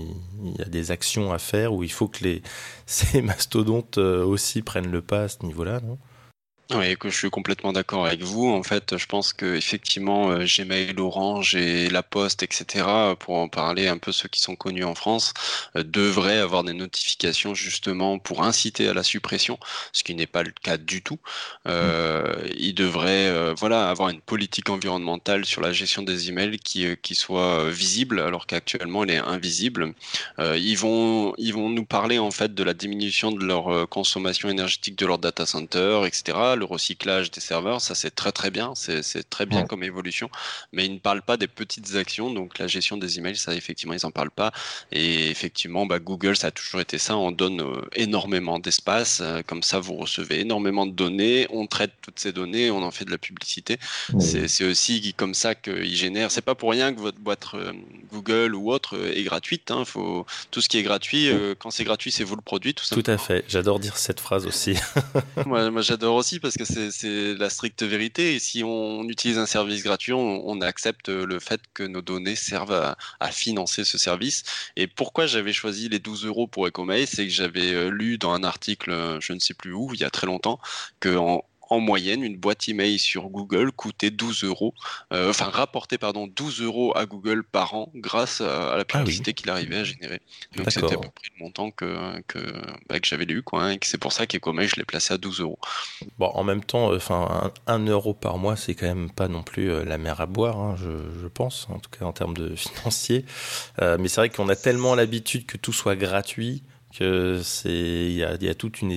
il 0.44 0.58
y 0.58 0.62
a 0.62 0.66
des 0.68 0.90
actions 0.90 1.32
à 1.32 1.38
faire 1.38 1.72
où 1.72 1.82
il 1.82 1.92
faut 1.92 2.08
que 2.08 2.24
les 2.24 2.42
mastodontes 3.42 3.98
euh, 3.98 4.24
aussi 4.24 4.62
prennent 4.62 4.90
le 4.90 5.02
pas 5.02 5.24
à 5.24 5.28
ce 5.28 5.44
niveau-là, 5.44 5.80
non? 5.80 5.98
Oui, 6.76 6.96
que 6.96 7.08
je 7.10 7.16
suis 7.16 7.30
complètement 7.30 7.72
d'accord 7.72 8.06
avec 8.06 8.22
vous. 8.22 8.48
En 8.48 8.62
fait, 8.62 8.96
je 8.96 9.06
pense 9.06 9.32
que 9.32 9.54
effectivement, 9.56 10.30
euh, 10.30 10.44
Gmail, 10.44 10.94
Orange 10.98 11.54
et 11.54 11.90
La 11.90 12.02
Poste, 12.02 12.42
etc., 12.42 12.86
pour 13.18 13.34
en 13.36 13.48
parler 13.48 13.88
un 13.88 13.98
peu 13.98 14.12
ceux 14.12 14.28
qui 14.28 14.40
sont 14.40 14.56
connus 14.56 14.84
en 14.84 14.94
France, 14.94 15.34
euh, 15.76 15.82
devraient 15.82 16.38
avoir 16.38 16.64
des 16.64 16.72
notifications 16.72 17.54
justement 17.54 18.18
pour 18.18 18.42
inciter 18.44 18.88
à 18.88 18.94
la 18.94 19.02
suppression, 19.02 19.58
ce 19.92 20.04
qui 20.04 20.14
n'est 20.14 20.26
pas 20.26 20.42
le 20.42 20.52
cas 20.62 20.76
du 20.76 21.02
tout. 21.02 21.18
Euh. 21.66 22.34
Ils 22.56 22.74
devraient, 22.74 23.54
voilà, 23.54 23.90
avoir 23.90 24.08
une 24.10 24.20
politique 24.20 24.70
environnementale 24.70 25.44
sur 25.44 25.60
la 25.60 25.72
gestion 25.72 26.02
des 26.02 26.28
emails 26.28 26.58
qui, 26.58 26.86
qui 27.02 27.14
soit 27.14 27.68
visible, 27.70 28.20
alors 28.20 28.46
qu'actuellement 28.46 29.04
elle 29.04 29.10
est 29.10 29.16
invisible. 29.18 29.94
ils 30.38 30.76
vont, 30.76 31.34
ils 31.38 31.52
vont 31.52 31.68
nous 31.70 31.84
parler 31.84 32.18
en 32.18 32.30
fait 32.30 32.54
de 32.54 32.62
la 32.62 32.74
diminution 32.74 33.32
de 33.32 33.44
leur 33.44 33.88
consommation 33.88 34.48
énergétique 34.48 34.96
de 34.96 35.06
leur 35.06 35.18
data 35.18 35.46
center, 35.46 36.02
etc 36.06 36.56
le 36.62 36.66
recyclage 36.66 37.30
des 37.32 37.40
serveurs, 37.40 37.80
ça 37.80 37.94
c'est 37.94 38.14
très 38.14 38.30
très 38.30 38.50
bien, 38.50 38.72
c'est 38.76 39.28
très 39.28 39.46
bien 39.46 39.66
comme 39.66 39.82
évolution, 39.82 40.30
mais 40.72 40.86
ils 40.86 40.94
ne 40.94 40.98
parlent 40.98 41.22
pas 41.22 41.36
des 41.36 41.48
petites 41.48 41.96
actions, 41.96 42.32
donc 42.32 42.58
la 42.58 42.68
gestion 42.68 42.96
des 42.96 43.18
emails, 43.18 43.36
ça 43.36 43.54
effectivement 43.54 43.94
ils 43.94 44.04
n'en 44.04 44.12
parlent 44.12 44.30
pas, 44.30 44.52
et 44.92 45.28
effectivement 45.28 45.86
bah, 45.86 45.98
Google 45.98 46.36
ça 46.36 46.48
a 46.48 46.50
toujours 46.52 46.80
été 46.80 46.98
ça, 46.98 47.16
on 47.16 47.32
donne 47.32 47.60
euh, 47.60 47.82
énormément 47.96 48.60
d'espace, 48.60 49.20
euh, 49.20 49.42
comme 49.44 49.64
ça 49.64 49.80
vous 49.80 49.96
recevez 49.96 50.40
énormément 50.40 50.86
de 50.86 50.92
données, 50.92 51.48
on 51.50 51.66
traite 51.66 51.92
toutes 52.00 52.20
ces 52.20 52.32
données, 52.32 52.70
on 52.70 52.82
en 52.82 52.92
fait 52.92 53.04
de 53.04 53.10
la 53.10 53.18
publicité, 53.18 53.78
c'est 54.20 54.64
aussi 54.64 55.14
comme 55.16 55.34
ça 55.34 55.56
qu'ils 55.56 55.96
génèrent, 55.96 56.30
c'est 56.30 56.42
pas 56.42 56.54
pour 56.54 56.70
rien 56.70 56.94
que 56.94 57.00
votre 57.00 57.18
boîte 57.18 57.46
euh, 57.54 57.72
Google 58.12 58.54
ou 58.54 58.70
autre 58.70 58.96
est 59.16 59.24
gratuite, 59.24 59.72
hein, 59.72 59.84
faut, 59.84 60.26
tout 60.52 60.60
ce 60.60 60.68
qui 60.68 60.78
est 60.78 60.84
gratuit, 60.84 61.28
quand 61.58 61.72
c'est 61.72 61.84
gratuit 61.84 62.12
c'est 62.12 62.24
vous 62.24 62.36
le 62.36 62.42
produit, 62.42 62.72
tout 62.74 62.84
ça. 62.84 62.94
Tout 62.94 63.10
à 63.10 63.18
fait, 63.18 63.44
j'adore 63.48 63.80
dire 63.80 63.96
cette 63.96 64.20
phrase 64.20 64.46
aussi. 64.46 64.76
moi, 65.46 65.70
moi 65.70 65.82
j'adore 65.82 66.14
aussi 66.14 66.38
parce 66.42 66.56
que 66.56 66.64
c'est 66.64 67.34
la 67.34 67.48
stricte 67.48 67.82
vérité. 67.82 68.34
Et 68.34 68.38
si 68.38 68.62
on 68.64 69.04
utilise 69.08 69.38
un 69.38 69.46
service 69.46 69.82
gratuit, 69.82 70.12
on, 70.12 70.60
accepte 70.60 71.08
le 71.08 71.40
fait 71.40 71.60
que 71.74 71.82
nos 71.82 72.02
données 72.02 72.36
servent 72.36 72.94
à, 73.20 73.30
financer 73.30 73.84
ce 73.84 73.98
service. 73.98 74.44
Et 74.76 74.86
pourquoi 74.86 75.26
j'avais 75.26 75.52
choisi 75.52 75.88
les 75.88 75.98
12 75.98 76.26
euros 76.26 76.46
pour 76.46 76.66
EcoMail, 76.66 77.06
c'est 77.06 77.24
que 77.24 77.32
j'avais 77.32 77.72
euh, 77.72 77.88
lu 77.88 78.18
dans 78.18 78.32
un 78.32 78.44
article, 78.44 78.90
euh, 78.90 79.20
je 79.20 79.32
ne 79.32 79.38
sais 79.38 79.54
plus 79.54 79.72
où, 79.72 79.90
il 79.94 80.00
y 80.00 80.04
a 80.04 80.10
très 80.10 80.26
longtemps, 80.26 80.60
que 81.00 81.16
en 81.72 81.80
moyenne, 81.80 82.22
une 82.22 82.36
boîte 82.36 82.68
email 82.68 82.98
sur 82.98 83.28
Google 83.28 83.72
coûtait 83.72 84.10
12 84.10 84.44
euros, 84.44 84.74
euh, 85.12 85.30
enfin 85.30 85.46
rapportait 85.46 85.96
pardon 85.96 86.26
12 86.26 86.60
euros 86.60 86.92
à 86.96 87.06
Google 87.06 87.44
par 87.44 87.74
an 87.74 87.90
grâce 87.94 88.42
à, 88.42 88.76
la 88.76 88.80
ah 88.80 88.84
publicité 88.84 89.32
qu'il 89.32 89.48
arrivait 89.48 89.78
à 89.78 89.84
générer. 89.84 90.20
Donc 90.54 90.70
c'était 90.70 90.92
à 90.92 90.98
peu 90.98 91.08
près 91.08 91.30
le 91.34 91.42
montant 91.42 91.70
que, 91.70 92.20
que, 92.28 92.38
bah, 92.88 93.00
que 93.00 93.06
j'avais 93.06 93.24
lu, 93.24 93.42
quoi, 93.42 93.64
hein, 93.64 93.70
et 93.72 93.78
c'est 93.82 93.96
pour 93.96 94.12
ça 94.12 94.26
qu'Ecomail, 94.26 94.68
je 94.68 94.76
l'ai 94.76 94.84
placé 94.84 95.14
à 95.14 95.18
12 95.18 95.40
euros. 95.40 95.58
Bon, 96.18 96.26
en 96.34 96.44
même 96.44 96.62
temps, 96.62 96.92
euh, 96.92 96.96
enfin, 96.96 97.50
1 97.66 97.86
euro 97.86 98.12
par 98.12 98.36
mois, 98.36 98.56
c'est 98.56 98.74
quand 98.74 98.86
même 98.86 99.10
pas 99.10 99.28
non 99.28 99.42
plus 99.42 99.70
euh, 99.70 99.84
la 99.84 99.96
mer 99.96 100.20
à 100.20 100.26
boire, 100.26 100.58
hein, 100.58 100.76
je, 100.78 101.26
pense, 101.28 101.66
en 101.70 101.78
tout 101.78 101.90
cas 101.90 102.04
en 102.04 102.12
termes 102.12 102.36
de 102.36 102.54
financier. 102.56 103.24
mais 103.80 104.08
c'est 104.08 104.20
vrai 104.20 104.28
qu'on 104.28 104.50
a 104.50 104.56
tellement 104.56 104.94
l'habitude 104.94 105.46
que 105.46 105.56
tout 105.56 105.72
soit 105.72 105.96
gratuit 105.96 106.62
que 106.92 107.40
c'est 107.42 107.70
il 107.70 108.16
y 108.16 108.48
a 108.48 108.54
toute 108.54 108.82
une 108.82 108.92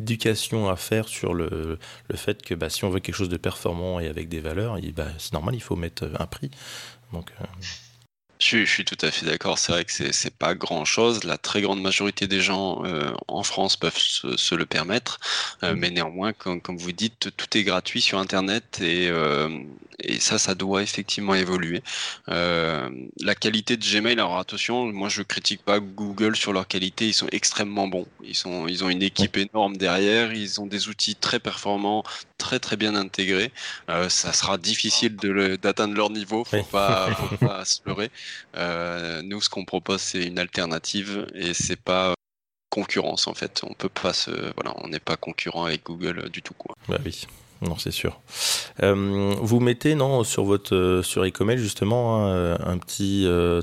éducation 0.00 0.68
à 0.68 0.76
faire 0.76 1.08
sur 1.08 1.34
le, 1.34 1.78
le 2.08 2.16
fait 2.16 2.42
que 2.42 2.54
bah, 2.54 2.70
si 2.70 2.84
on 2.84 2.90
veut 2.90 3.00
quelque 3.00 3.14
chose 3.14 3.28
de 3.28 3.36
performant 3.36 4.00
et 4.00 4.08
avec 4.08 4.28
des 4.28 4.40
valeurs, 4.40 4.78
bah, 4.96 5.08
c'est 5.18 5.32
normal, 5.32 5.54
il 5.54 5.62
faut 5.62 5.76
mettre 5.76 6.10
un 6.18 6.26
prix. 6.26 6.50
Donc, 7.12 7.30
euh, 7.40 7.44
je, 8.40 8.64
suis 8.64 8.84
tout 8.84 8.96
à 9.02 9.10
fait 9.10 9.26
d'accord. 9.26 9.58
C'est 9.58 9.72
vrai 9.72 9.84
que 9.84 9.92
c'est 9.92 10.34
pas 10.34 10.54
grand 10.54 10.84
chose. 10.84 11.24
La 11.24 11.36
très 11.36 11.60
grande 11.60 11.80
majorité 11.80 12.26
des 12.26 12.40
gens 12.40 12.82
euh, 12.84 13.12
en 13.28 13.42
France 13.42 13.76
peuvent 13.76 13.98
se, 13.98 14.54
le 14.54 14.66
permettre, 14.66 15.20
euh, 15.62 15.74
mm. 15.74 15.78
mais 15.78 15.90
néanmoins, 15.90 16.32
comme, 16.32 16.60
comme, 16.60 16.78
vous 16.78 16.92
dites, 16.92 17.30
tout 17.36 17.56
est 17.56 17.64
gratuit 17.64 18.00
sur 18.00 18.18
Internet 18.18 18.80
et, 18.80 19.08
euh, 19.08 19.48
et 20.02 20.18
ça, 20.20 20.38
ça 20.38 20.54
doit 20.54 20.82
effectivement 20.82 21.34
évoluer. 21.34 21.82
la 22.26 23.34
qualité 23.38 23.76
de 23.76 23.84
Gmail, 23.84 24.14
alors 24.14 24.38
attention, 24.38 24.86
moi 24.86 25.08
je 25.08 25.22
critique 25.22 25.62
pas 25.62 25.78
Google 25.78 26.36
sur 26.36 26.52
leur 26.52 26.66
qualité. 26.66 27.08
Ils 27.08 27.12
sont 27.14 27.28
extrêmement 27.32 27.88
bons. 27.88 28.06
Ils 28.24 28.34
sont, 28.34 28.66
ils 28.66 28.82
ont 28.82 28.88
une 28.88 29.02
équipe 29.02 29.36
énorme 29.36 29.76
derrière. 29.76 30.32
Ils 30.32 30.60
ont 30.60 30.66
des 30.66 30.88
outils 30.88 31.16
très 31.16 31.38
performants, 31.38 32.02
très 32.38 32.58
très 32.58 32.76
bien 32.76 32.94
intégrés. 32.94 33.52
ça 34.08 34.32
sera 34.32 34.56
difficile 34.56 35.16
d'atteindre 35.16 35.94
leur 35.94 36.10
niveau. 36.10 36.44
Faut 36.44 36.62
pas, 36.62 37.14
faut 37.14 37.36
pas 37.46 37.64
se 37.66 37.80
leurrer. 37.84 38.10
Euh, 38.56 39.22
nous, 39.22 39.40
ce 39.40 39.48
qu'on 39.48 39.64
propose, 39.64 40.00
c'est 40.00 40.24
une 40.24 40.38
alternative 40.38 41.26
et 41.34 41.54
c'est 41.54 41.80
pas 41.80 42.14
concurrence 42.70 43.26
en 43.26 43.34
fait. 43.34 43.62
On 43.68 43.74
peut 43.74 43.88
pas 43.88 44.12
se, 44.12 44.30
voilà, 44.54 44.74
on 44.76 44.88
n'est 44.88 45.00
pas 45.00 45.16
concurrent 45.16 45.64
avec 45.64 45.84
Google 45.84 46.30
du 46.30 46.42
tout 46.42 46.54
quoi. 46.54 46.74
Bah 46.88 46.98
oui. 47.04 47.26
Non, 47.62 47.76
c'est 47.76 47.90
sûr. 47.90 48.18
Euh, 48.82 49.34
vous 49.38 49.60
mettez 49.60 49.94
non 49.94 50.24
sur 50.24 50.44
votre 50.44 51.02
sur 51.04 51.24
justement 51.58 52.24
hein, 52.24 52.58
un 52.64 52.78
petit 52.78 53.26
euh, 53.26 53.60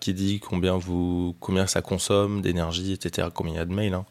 qui 0.00 0.14
dit 0.14 0.40
combien 0.40 0.78
vous 0.78 1.36
combien 1.40 1.66
ça 1.66 1.82
consomme 1.82 2.40
d'énergie, 2.40 2.94
etc. 2.94 3.28
Combien 3.34 3.54
il 3.54 3.56
y 3.56 3.60
a 3.60 3.66
de 3.66 3.74
mails. 3.74 3.92
Hein. 3.92 4.06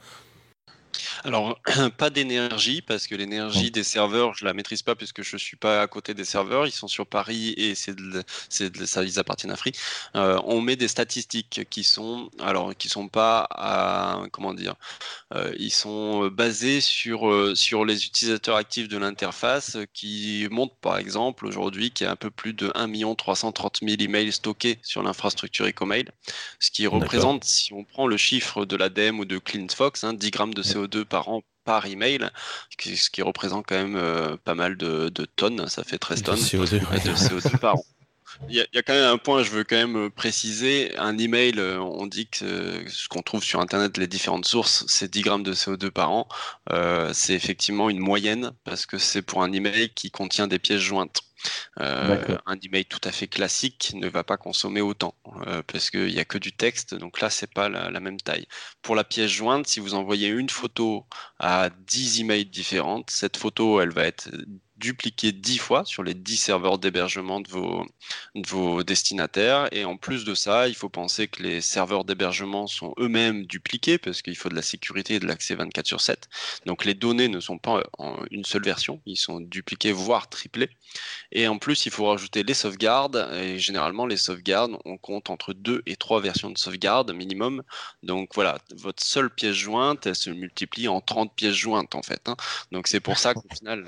Alors, 1.23 1.60
pas 1.97 2.10
d'énergie, 2.10 2.82
parce 2.82 3.08
que 3.08 3.15
l'énergie 3.15 3.71
des 3.71 3.84
serveurs, 3.84 4.34
je 4.36 4.45
la 4.45 4.54
maîtrise 4.54 4.82
pas 4.82 4.95
puisque 4.95 5.21
je 5.21 5.38
suis 5.38 5.58
pas 5.58 5.82
à 5.82 5.88
côté 5.88 6.13
des 6.13 6.26
serveurs. 6.26 6.67
Ils 6.67 6.71
sont 6.71 6.88
sur 6.88 7.08
Paris 7.08 7.54
et 7.58 7.76
c'est 7.76 7.95
de, 7.95 8.23
de, 8.60 8.86
ça, 8.86 9.04
ils 9.04 9.19
appartiennent 9.19 9.52
à 9.52 9.56
Free. 9.56 9.73
Euh, 10.15 10.39
on 10.45 10.62
met 10.62 10.76
des 10.76 10.88
statistiques 10.88 11.62
qui 11.69 11.84
sont, 11.84 12.30
alors, 12.39 12.76
qui 12.76 12.89
sont 12.89 13.08
pas 13.08 13.47
à, 13.52 14.23
comment 14.32 14.54
dire, 14.54 14.76
euh, 15.34 15.54
ils 15.58 15.71
sont 15.71 16.28
basés 16.28 16.82
sur, 16.82 17.30
euh, 17.30 17.56
sur 17.56 17.86
les 17.86 18.06
utilisateurs 18.06 18.56
actifs 18.56 18.88
de 18.88 18.97
l'interface 18.97 19.78
qui 19.93 20.47
montrent, 20.52 20.76
par 20.76 20.97
exemple, 20.97 21.45
aujourd'hui, 21.45 21.91
qu'il 21.91 22.06
y 22.06 22.08
a 22.08 22.12
un 22.12 22.17
peu 22.17 22.30
plus 22.30 22.54
de 22.54 22.71
1 22.76 23.15
330 23.15 23.80
000 23.82 23.95
emails 23.99 24.32
stockés 24.32 24.80
sur 24.82 25.04
l'infrastructure 25.04 25.67
EcoMail, 25.67 26.06
ce 26.60 26.71
qui 26.71 26.88
représente, 26.88 27.43
si 27.43 27.73
on 27.73 27.84
prend 27.84 28.08
le 28.08 28.17
chiffre 28.17 28.65
de 28.65 28.76
l'ADEME 28.76 29.19
ou 29.19 29.26
de 29.26 29.38
CleanFox, 29.38 30.04
hein, 30.04 30.13
10 30.13 30.32
grammes 30.32 30.54
de 30.54 30.63
CO2 30.63 31.02
par 31.03 31.29
an 31.29 31.41
par 31.63 31.85
email, 31.85 32.29
ce 32.77 33.09
qui 33.09 33.21
représente 33.21 33.65
quand 33.67 33.75
même 33.75 33.95
euh, 33.95 34.35
pas 34.43 34.53
mal 34.53 34.75
de, 34.75 35.09
tonnes, 35.35 35.67
ça 35.67 35.83
fait 35.83 35.97
13 35.97 36.23
tonnes. 36.23 36.35
De 36.35 36.41
CO2, 36.41 37.57
par 37.59 37.75
an. 37.75 37.85
Il 38.50 38.56
y, 38.56 38.60
a, 38.60 38.82
quand 38.84 38.93
même 38.93 39.06
un 39.06 39.17
point, 39.17 39.43
je 39.43 39.52
veux 39.52 39.63
quand 39.63 39.76
même 39.76 40.10
préciser. 40.12 40.96
Un 40.98 41.17
email, 41.17 41.60
euh, 41.60 41.80
on 41.80 42.08
dit 42.08 42.28
que 42.28 42.84
ce 42.89 43.08
qu'on 43.08 43.22
trouve 43.22 43.43
sur 43.43 43.60
Internet, 43.60 43.98
les 43.98 44.08
différentes 44.08 44.46
sources, 44.46 44.86
c'est 44.88 45.12
10 45.12 45.22
grammes 45.22 45.43
de 45.43 45.54
CO2 45.54 45.91
par 45.91 46.12
an. 46.12 46.28
Euh, 46.72 47.12
c'est 47.13 47.34
effectivement 47.34 47.89
une 47.89 48.00
moyenne 48.00 48.52
parce 48.63 48.86
que 48.86 48.98
c'est 48.98 49.22
pour 49.22 49.43
un 49.43 49.52
email 49.52 49.89
qui 49.89 50.12
contient 50.12 50.48
des 50.48 50.60
pièces 50.60 50.82
jointes. 50.82 51.22
Euh, 51.80 52.38
un 52.46 52.58
email 52.63 52.86
tout 52.86 53.02
à 53.04 53.12
fait 53.12 53.28
classique 53.28 53.91
ne 53.96 54.08
va 54.08 54.24
pas 54.24 54.38
consommer 54.38 54.82
autant 54.82 55.15
euh, 55.48 55.62
parce 55.63 55.89
qu'il 55.89 56.08
n'y 56.08 56.19
a 56.19 56.26
que 56.26 56.38
du 56.38 56.54
texte, 56.54 56.96
donc 56.96 57.19
là 57.19 57.30
c'est 57.30 57.52
pas 57.52 57.69
la, 57.69 58.00
même 58.00 58.19
taille. 58.19 58.48
Pour 58.82 58.96
la 58.96 59.04
pièce 59.04 59.32
jointe, 59.32 59.67
si 59.67 59.80
vous 59.80 59.93
envoyez 59.93 60.30
une 60.30 60.50
photo 60.50 61.06
à 61.39 61.69
10 61.69 62.22
emails 62.22 62.46
différentes, 62.46 63.10
cette 63.10 63.38
photo 63.38 63.82
elle 63.82 63.91
va 63.91 64.06
être 64.06 64.30
dupliquer 64.84 65.32
10 65.32 65.60
fois 65.60 65.86
sur 65.86 66.04
les 66.04 66.13
10 66.13 66.36
serveurs 66.36 66.78
d'hébergement 66.78 67.39
de 67.39 67.48
vos, 67.48 67.86
de 68.36 68.46
vos 68.46 68.84
destinataires. 68.84 69.69
Et 69.72 69.86
en 69.86 69.96
plus 69.96 70.26
de 70.26 70.36
ça, 70.36 70.67
il 70.67 70.76
faut 70.76 70.89
penser 70.89 71.30
que 71.30 71.41
les 71.41 71.62
serveurs 71.62 72.04
d'hébergement 72.04 72.67
sont 72.67 72.93
eux-mêmes 73.00 73.46
dupliqués 73.46 73.98
parce 73.98 74.22
qu'il 74.22 74.36
faut 74.36 74.50
de 74.50 74.56
la 74.56 74.62
sécurité 74.62 75.15
et 75.15 75.19
de 75.19 75.26
l'accès 75.26 75.56
24 75.56 75.88
sur 75.88 76.02
7. 76.02 76.28
Donc 76.65 76.84
les 76.84 76.96
données 76.96 77.30
ne 77.30 77.39
sont 77.39 77.58
pas 77.58 77.82
en 77.98 78.17
une 78.30 78.43
seule 78.43 78.63
version, 78.63 79.02
ils 79.06 79.15
sont 79.15 79.39
dupliqués, 79.39 79.93
voire 79.93 80.28
triplés. 80.28 80.69
Et 81.32 81.48
en 81.48 81.58
plus, 81.58 81.86
il 81.86 81.91
faut 81.91 82.08
rajouter 82.08 82.43
les 82.43 82.54
sauvegardes. 82.54 83.30
Et 83.36 83.60
généralement, 83.60 84.06
les 84.06 84.17
sauvegardes, 84.17 84.78
on 84.84 84.98
compte 84.98 85.30
entre 85.30 85.54
2 85.54 85.82
et 85.86 85.96
3 85.96 86.19
versions 86.19 86.50
de 86.50 86.58
sauvegarde 86.58 87.13
minimum. 87.13 87.63
Donc 88.04 88.32
voilà, 88.36 88.58
votre 88.76 89.02
seule 89.02 89.30
pièce 89.30 89.56
jointe, 89.56 90.06
elle 90.06 90.15
se 90.15 90.30
multiplie 90.30 90.89
en 90.89 91.00
30 91.00 91.34
pièces 91.34 91.56
jointes 91.56 91.96
en 91.96 92.04
fait. 92.04 92.28
Hein. 92.28 92.36
Donc 92.72 92.88
c'est 92.88 93.00
pour 93.00 93.17
ça 93.17 93.34
qu'au 93.34 93.48
final, 93.56 93.86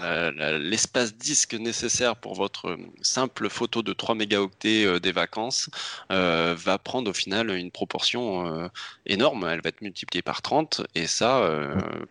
l'espace 0.85 1.17
disque 1.17 1.55
nécessaire 1.55 2.15
pour 2.15 2.35
votre 2.35 2.67
euh, 2.67 2.77
simple 3.01 3.49
photo 3.49 3.81
de 3.81 3.91
3 3.91 4.13
mégaoctets 4.13 4.85
euh, 4.85 4.99
des 4.99 5.11
vacances 5.11 5.67
euh, 6.11 6.53
va 6.55 6.77
prendre 6.77 7.09
au 7.09 7.13
final 7.13 7.49
une 7.49 7.71
proportion 7.71 8.69
énorme. 9.07 9.47
Elle 9.49 9.61
va 9.61 9.69
être 9.69 9.81
multipliée 9.81 10.21
par 10.21 10.41
30 10.41 10.81
et 10.93 11.07
ça, 11.07 11.49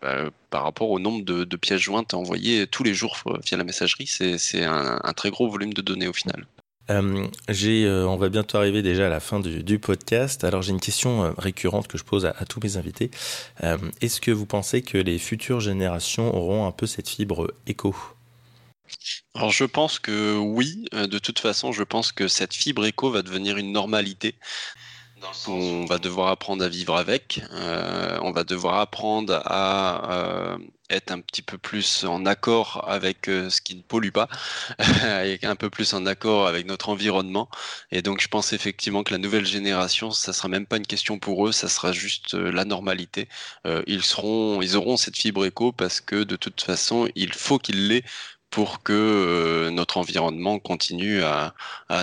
bah, 0.01 0.29
par 0.49 0.63
rapport 0.63 0.89
au 0.89 0.99
nombre 0.99 1.23
de, 1.23 1.55
pièces 1.55 1.81
jointes 1.81 2.13
envoyées 2.13 2.67
tous 2.67 2.83
les 2.83 2.93
jours 2.93 3.17
via 3.45 3.57
la 3.57 3.63
messagerie, 3.63 4.07
c'est 4.07 4.63
un, 4.63 4.99
un 5.01 5.13
très 5.13 5.29
gros 5.29 5.49
volume 5.49 5.73
de 5.73 5.81
données 5.81 6.07
au 6.07 6.13
final. 6.13 6.45
Euh, 6.89 7.25
euh, 7.49 8.05
on 8.05 8.15
va 8.15 8.29
bientôt 8.29 8.57
arriver 8.57 8.81
déjà 8.81 9.07
à 9.07 9.09
la 9.09 9.19
fin 9.19 9.39
du, 9.39 9.63
du 9.63 9.79
podcast. 9.79 10.43
Alors 10.43 10.61
j'ai 10.61 10.71
une 10.71 10.79
question 10.79 11.23
euh, 11.23 11.31
récurrente 11.37 11.87
que 11.87 11.97
je 11.97 12.03
pose 12.03 12.25
à, 12.25 12.35
à 12.37 12.45
tous 12.45 12.59
mes 12.61 12.77
invités. 12.77 13.11
Est-ce 14.01 14.21
que 14.21 14.31
vous 14.31 14.45
pensez 14.45 14.81
que 14.81 14.97
les 14.97 15.17
futures 15.17 15.59
générations 15.59 16.35
auront 16.35 16.67
un 16.67 16.71
peu 16.71 16.85
cette 16.85 17.09
fibre 17.09 17.53
éco? 17.67 17.95
Alors 19.33 19.51
je 19.51 19.65
pense 19.65 19.99
que 19.99 20.37
oui, 20.37 20.85
de 20.91 21.19
toute 21.19 21.39
façon 21.39 21.71
je 21.71 21.83
pense 21.83 22.11
que 22.11 22.27
cette 22.27 22.53
fibre 22.53 22.85
éco 22.85 23.11
va 23.11 23.21
devenir 23.21 23.57
une 23.57 23.71
normalité. 23.71 24.35
On 25.47 25.85
va 25.85 25.97
devoir 25.97 26.29
apprendre 26.29 26.63
à 26.63 26.69
vivre 26.69 26.95
avec, 26.95 27.41
euh, 27.51 28.19
on 28.21 28.31
va 28.31 28.43
devoir 28.43 28.79
apprendre 28.79 29.41
à 29.45 30.11
euh, 30.11 30.57
être 30.89 31.11
un 31.11 31.19
petit 31.19 31.41
peu 31.41 31.57
plus 31.57 32.03
en 32.03 32.25
accord 32.25 32.85
avec 32.87 33.27
euh, 33.29 33.49
ce 33.49 33.61
qui 33.61 33.75
ne 33.75 33.81
pollue 33.81 34.11
pas, 34.11 34.27
un 35.43 35.55
peu 35.55 35.69
plus 35.69 35.93
en 35.93 36.05
accord 36.05 36.47
avec 36.47 36.67
notre 36.67 36.89
environnement. 36.89 37.49
Et 37.91 38.01
donc 38.01 38.21
je 38.21 38.27
pense 38.27 38.53
effectivement 38.53 39.03
que 39.03 39.13
la 39.13 39.17
nouvelle 39.17 39.45
génération, 39.45 40.11
ça 40.11 40.33
sera 40.33 40.47
même 40.47 40.67
pas 40.67 40.77
une 40.77 40.87
question 40.87 41.17
pour 41.17 41.47
eux, 41.47 41.51
ça 41.51 41.69
sera 41.69 41.91
juste 41.91 42.33
la 42.33 42.65
normalité. 42.65 43.27
ils 43.87 44.03
seront, 44.03 44.61
ils 44.61 44.75
auront 44.75 44.97
cette 44.97 45.17
fibre 45.17 45.45
éco 45.45 45.71
parce 45.71 46.01
que 46.01 46.23
de 46.23 46.35
toute 46.35 46.61
façon, 46.61 47.07
il 47.15 47.33
faut 47.33 47.57
qu'ils 47.57 47.87
l'aient 47.87 48.03
pour 48.55 48.81
que 48.83 49.69
notre 49.69 49.97
environnement 49.97 50.59
continue 50.59 51.21
à, 51.23 51.53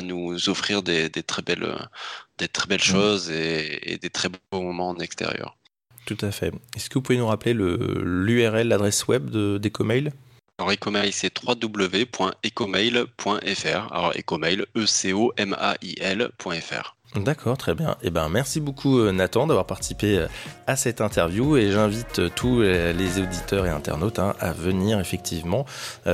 nous 0.03 0.51
offrir 0.51 0.83
des, 0.83 1.09
très 1.09 1.41
belles, 1.41 1.89
des 2.37 2.47
très 2.47 2.67
belles 2.67 2.79
mm. 2.79 2.83
choses 2.83 3.31
et, 3.31 3.99
des 3.99 4.11
très 4.11 4.29
beaux 4.29 4.61
moments 4.61 4.91
en 4.91 4.99
extérieur. 4.99 5.57
Tout 6.05 6.19
à 6.21 6.31
fait. 6.31 6.53
Est-ce 6.77 6.91
que 6.91 6.99
vous 6.99 7.01
pouvez 7.01 7.17
nous 7.17 7.27
rappeler 7.27 7.55
l'URL, 7.55 8.69
l'adresse 8.69 9.07
web 9.07 9.31
d'Ecomail? 9.31 10.13
Alors 10.59 10.73
Ecomail, 10.73 11.11
c'est 11.11 11.33
www.ecomail.fr. 11.43 13.91
Alors 13.91 14.13
Ecomail, 14.15 14.67
E-C-O-M-A-I-L.fr. 14.77 16.97
D'accord, 17.17 17.59
très 17.59 17.75
bien. 17.75 17.97
Eh 18.03 18.11
ben, 18.11 18.29
merci 18.31 18.61
beaucoup 18.61 18.99
euh, 18.99 19.13
Nathan 19.13 19.47
d'avoir 19.47 19.67
participé 19.67 20.19
euh, 20.19 20.29
à 20.67 20.77
cette 20.77 21.03
interview 21.03 21.57
et 21.59 21.71
j'invite 21.71 22.21
euh, 22.21 22.31
tous 22.35 22.61
les 22.63 23.21
auditeurs 23.21 23.67
et 23.67 23.71
internautes 23.71 24.19
hein, 24.19 24.35
à 24.41 24.53
venir 24.53 25.01
effectivement 25.01 25.67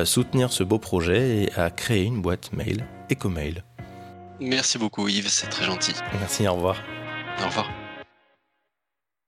soutenir 0.05 0.53
ce 0.53 0.65
beau 0.65 0.79
projet 0.79 1.45
et 1.45 1.53
à 1.57 1.71
créer 1.71 2.05
une 2.05 2.21
boîte 2.21 2.53
mail 2.53 2.85
Ecomail. 3.11 3.63
Merci 4.41 4.79
beaucoup 4.79 5.09
Yves, 5.09 5.29
c'est 5.29 5.49
très 5.49 5.65
gentil. 5.65 5.95
Merci, 6.21 6.47
au 6.49 6.55
revoir. 6.55 6.77
Au 7.43 7.47
revoir. 7.47 7.88